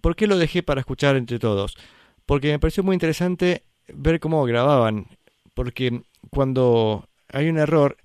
¿Por 0.00 0.16
qué 0.16 0.26
lo 0.26 0.38
dejé 0.38 0.62
para 0.62 0.80
escuchar 0.80 1.16
entre 1.16 1.38
todos? 1.38 1.76
Porque 2.24 2.48
me 2.50 2.58
pareció 2.58 2.82
muy 2.82 2.94
interesante 2.94 3.62
ver 3.92 4.20
cómo 4.20 4.42
grababan. 4.44 5.06
Porque 5.54 6.02
cuando 6.30 7.08
hay 7.28 7.48
un 7.50 7.58
error, 7.58 7.98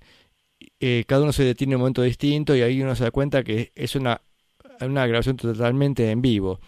eh, 0.80 1.04
cada 1.06 1.22
uno 1.22 1.32
se 1.32 1.44
detiene 1.44 1.72
en 1.72 1.76
un 1.76 1.80
momento 1.82 2.02
distinto 2.02 2.54
y 2.54 2.62
ahí 2.62 2.82
uno 2.82 2.94
se 2.94 3.04
da 3.04 3.10
cuenta 3.10 3.42
que 3.42 3.72
es 3.74 3.96
una, 3.96 4.20
una 4.86 5.06
grabación 5.06 5.36
totalmente 5.36 6.10
en 6.10 6.22
vivo. 6.22 6.60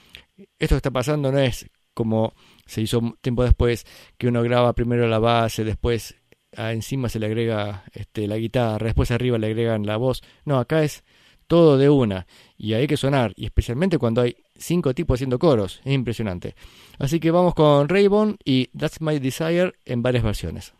Esto 0.58 0.74
que 0.74 0.78
está 0.78 0.90
pasando 0.90 1.30
no 1.30 1.38
es 1.38 1.66
como 1.94 2.34
se 2.66 2.82
hizo 2.82 3.16
tiempo 3.20 3.44
después, 3.44 3.86
que 4.18 4.28
uno 4.28 4.42
graba 4.42 4.72
primero 4.74 5.06
la 5.06 5.18
base, 5.18 5.64
después 5.64 6.16
ah, 6.56 6.72
encima 6.72 7.08
se 7.08 7.18
le 7.18 7.26
agrega 7.26 7.84
este, 7.92 8.26
la 8.26 8.36
guitarra, 8.36 8.86
después 8.86 9.10
arriba 9.10 9.38
le 9.38 9.46
agregan 9.46 9.86
la 9.86 9.96
voz. 9.96 10.22
No, 10.44 10.58
acá 10.58 10.82
es 10.82 11.04
todo 11.46 11.78
de 11.78 11.88
una 11.88 12.26
y 12.56 12.74
hay 12.74 12.86
que 12.86 12.96
sonar, 12.96 13.32
y 13.36 13.46
especialmente 13.46 13.98
cuando 13.98 14.22
hay 14.22 14.36
cinco 14.56 14.94
tipos 14.94 15.16
haciendo 15.16 15.38
coros, 15.38 15.80
es 15.84 15.92
impresionante. 15.92 16.54
Así 16.98 17.20
que 17.20 17.30
vamos 17.30 17.54
con 17.54 17.88
Raybon 17.88 18.38
y 18.44 18.66
That's 18.76 19.00
My 19.00 19.18
Desire 19.18 19.72
en 19.84 20.02
varias 20.02 20.24
versiones. 20.24 20.74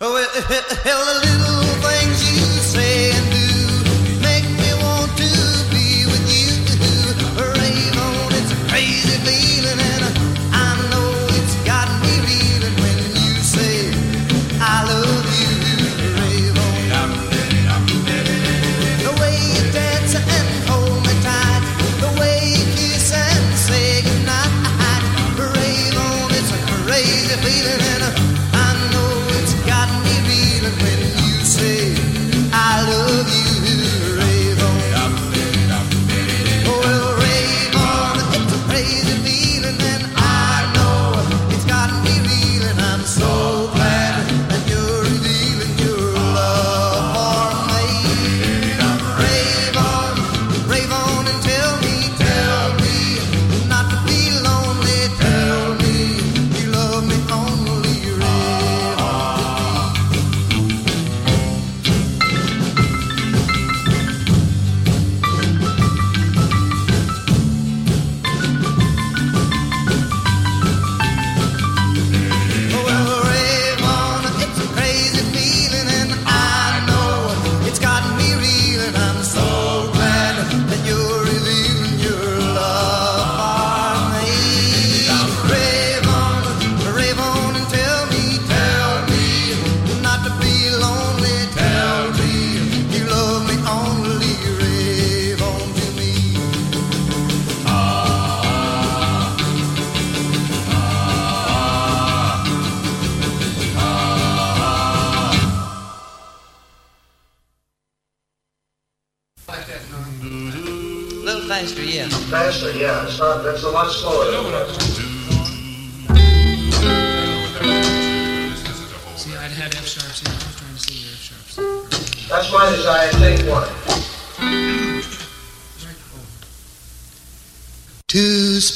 Oh, 0.00 0.18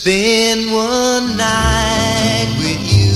spend 0.07 0.73
one 0.73 1.37
night 1.37 2.47
with 2.59 2.79
you 2.95 3.11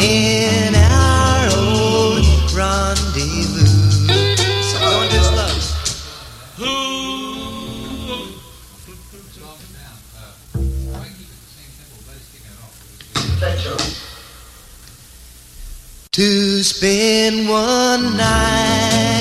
in 0.00 0.74
our 0.74 1.44
old 1.58 2.24
rendezvous. 2.54 3.66
So 4.62 4.80
just 5.10 5.30
love. 5.36 5.60
Who? 6.56 6.72
To 16.12 16.62
spend 16.62 17.46
one 17.46 18.16
night. 18.16 19.13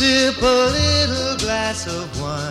sip 0.00 0.40
a 0.40 0.70
little 0.78 1.36
glass 1.36 1.86
of 1.86 2.08
wine. 2.22 2.50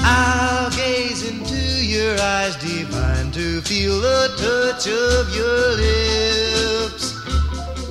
I'll 0.00 0.70
gaze 0.70 1.26
into 1.30 1.62
your 1.94 2.20
eyes 2.20 2.56
divine 2.56 3.30
to 3.30 3.62
feel 3.62 3.98
the 3.98 4.22
touch 4.44 4.84
of 4.88 5.34
your 5.34 5.64
lips 5.84 7.04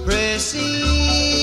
pressing 0.05 1.40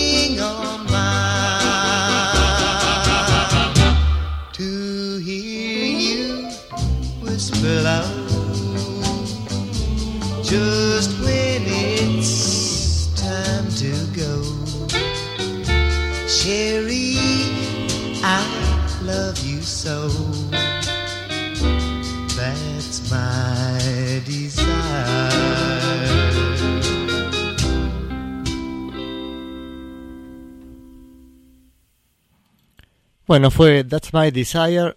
Bueno, 33.29 33.51
fue 33.51 33.85
That's 33.85 34.15
My 34.15 34.31
Desire 34.31 34.97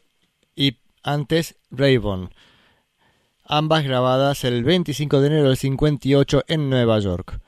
y 0.55 0.77
antes 1.03 1.57
Raven. 1.69 2.29
Ambas 3.43 3.83
grabadas 3.83 4.45
el 4.45 4.63
25 4.63 5.19
de 5.19 5.27
enero 5.27 5.49
del 5.49 5.57
58 5.57 6.45
en 6.47 6.69
Nueva 6.69 6.97
York. 6.99 7.41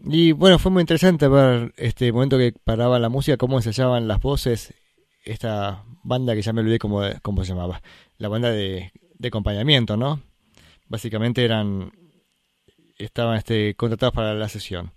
Y 0.00 0.32
bueno, 0.32 0.58
fue 0.58 0.72
muy 0.72 0.80
interesante 0.80 1.28
ver 1.28 1.74
este 1.76 2.10
momento 2.10 2.38
que 2.38 2.54
paraba 2.64 2.98
la 2.98 3.10
música, 3.10 3.36
cómo 3.36 3.58
ensayaban 3.58 4.08
las 4.08 4.22
voces. 4.22 4.72
Esta 5.26 5.84
banda 6.02 6.34
que 6.34 6.40
ya 6.40 6.54
me 6.54 6.62
olvidé 6.62 6.78
cómo, 6.78 7.02
cómo 7.20 7.44
se 7.44 7.50
llamaba. 7.50 7.82
La 8.16 8.28
banda 8.28 8.50
de, 8.50 8.92
de 9.18 9.28
acompañamiento, 9.28 9.98
¿no? 9.98 10.22
Básicamente 10.88 11.44
eran. 11.44 11.92
Estaban 12.96 13.36
este, 13.36 13.74
contratados 13.74 14.14
para 14.14 14.32
la 14.32 14.48
sesión. 14.48 14.90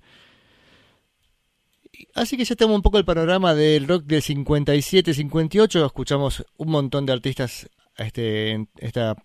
Así 2.13 2.37
que 2.37 2.45
ya 2.45 2.55
tenemos 2.55 2.77
un 2.77 2.81
poco 2.81 2.97
el 2.97 3.05
panorama 3.05 3.53
del 3.53 3.87
rock 3.87 4.03
del 4.03 4.21
57-58. 4.21 5.85
Escuchamos 5.85 6.45
un 6.57 6.69
montón 6.69 7.05
de 7.05 7.13
artistas 7.13 7.69
este, 7.97 8.51
en 8.51 8.69
esta, 8.77 9.15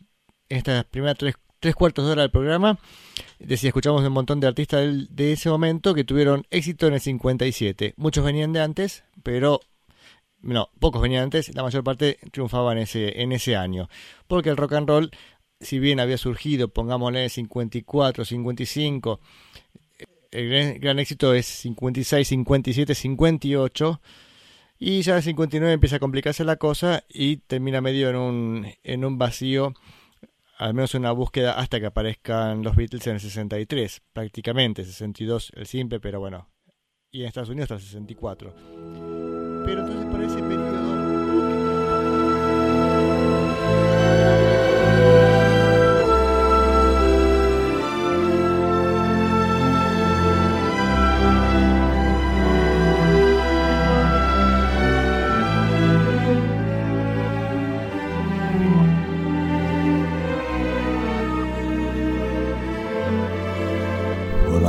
estas 0.48 0.84
primeras 0.84 1.18
tres, 1.18 1.34
tres, 1.58 1.74
cuartos 1.74 2.06
de 2.06 2.12
hora 2.12 2.22
del 2.22 2.30
programa. 2.30 2.78
Decía, 3.38 3.68
escuchamos 3.68 4.02
un 4.02 4.12
montón 4.12 4.40
de 4.40 4.46
artistas 4.46 4.80
de, 4.80 5.06
de 5.10 5.32
ese 5.32 5.48
momento 5.48 5.94
que 5.94 6.04
tuvieron 6.04 6.46
éxito 6.50 6.86
en 6.86 6.94
el 6.94 7.00
57. 7.00 7.94
Muchos 7.96 8.24
venían 8.24 8.52
de 8.52 8.60
antes, 8.60 9.04
pero 9.22 9.60
no, 10.42 10.70
pocos 10.78 11.02
venían 11.02 11.24
antes, 11.24 11.54
la 11.54 11.62
mayor 11.62 11.84
parte 11.84 12.18
triunfaban 12.32 12.78
ese, 12.78 13.22
en 13.22 13.32
ese 13.32 13.56
año. 13.56 13.88
Porque 14.26 14.50
el 14.50 14.56
rock 14.56 14.72
and 14.72 14.88
roll, 14.88 15.10
si 15.60 15.78
bien 15.78 16.00
había 16.00 16.18
surgido, 16.18 16.68
pongámosle, 16.68 17.28
54, 17.28 18.24
55, 18.24 19.20
el 20.30 20.48
gran, 20.48 20.80
gran 20.80 20.98
éxito 20.98 21.34
es 21.34 21.46
56, 21.46 22.26
57, 22.28 22.94
58. 22.94 24.00
Y 24.78 25.02
ya 25.02 25.16
en 25.16 25.22
59 25.22 25.74
empieza 25.74 25.96
a 25.96 25.98
complicarse 26.00 26.42
la 26.42 26.56
cosa 26.56 27.04
y 27.08 27.36
termina 27.36 27.82
medio 27.82 28.08
en 28.08 28.16
un, 28.16 28.66
en 28.82 29.04
un 29.04 29.18
vacío, 29.18 29.74
al 30.56 30.72
menos 30.72 30.94
una 30.94 31.12
búsqueda 31.12 31.58
hasta 31.58 31.80
que 31.80 31.86
aparezcan 31.86 32.62
los 32.62 32.76
Beatles 32.76 33.06
en 33.06 33.14
el 33.14 33.20
63, 33.20 34.00
prácticamente, 34.14 34.84
62 34.84 35.52
el 35.54 35.66
simple, 35.66 36.00
pero 36.00 36.18
bueno, 36.18 36.48
y 37.10 37.22
en 37.22 37.26
Estados 37.26 37.50
Unidos 37.50 37.70
hasta 37.70 37.74
el 37.74 37.82
64. 37.82 38.54
Pero 39.66 39.80
entonces 39.80 40.06
para 40.10 40.24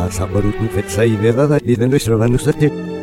ese 0.08 0.26
periodo... 0.26 0.42
Hola, 0.42 0.50
Sabarutu 0.52 0.68
Fetsai 0.74 1.16
de 1.18 1.32
Dada 1.32 3.01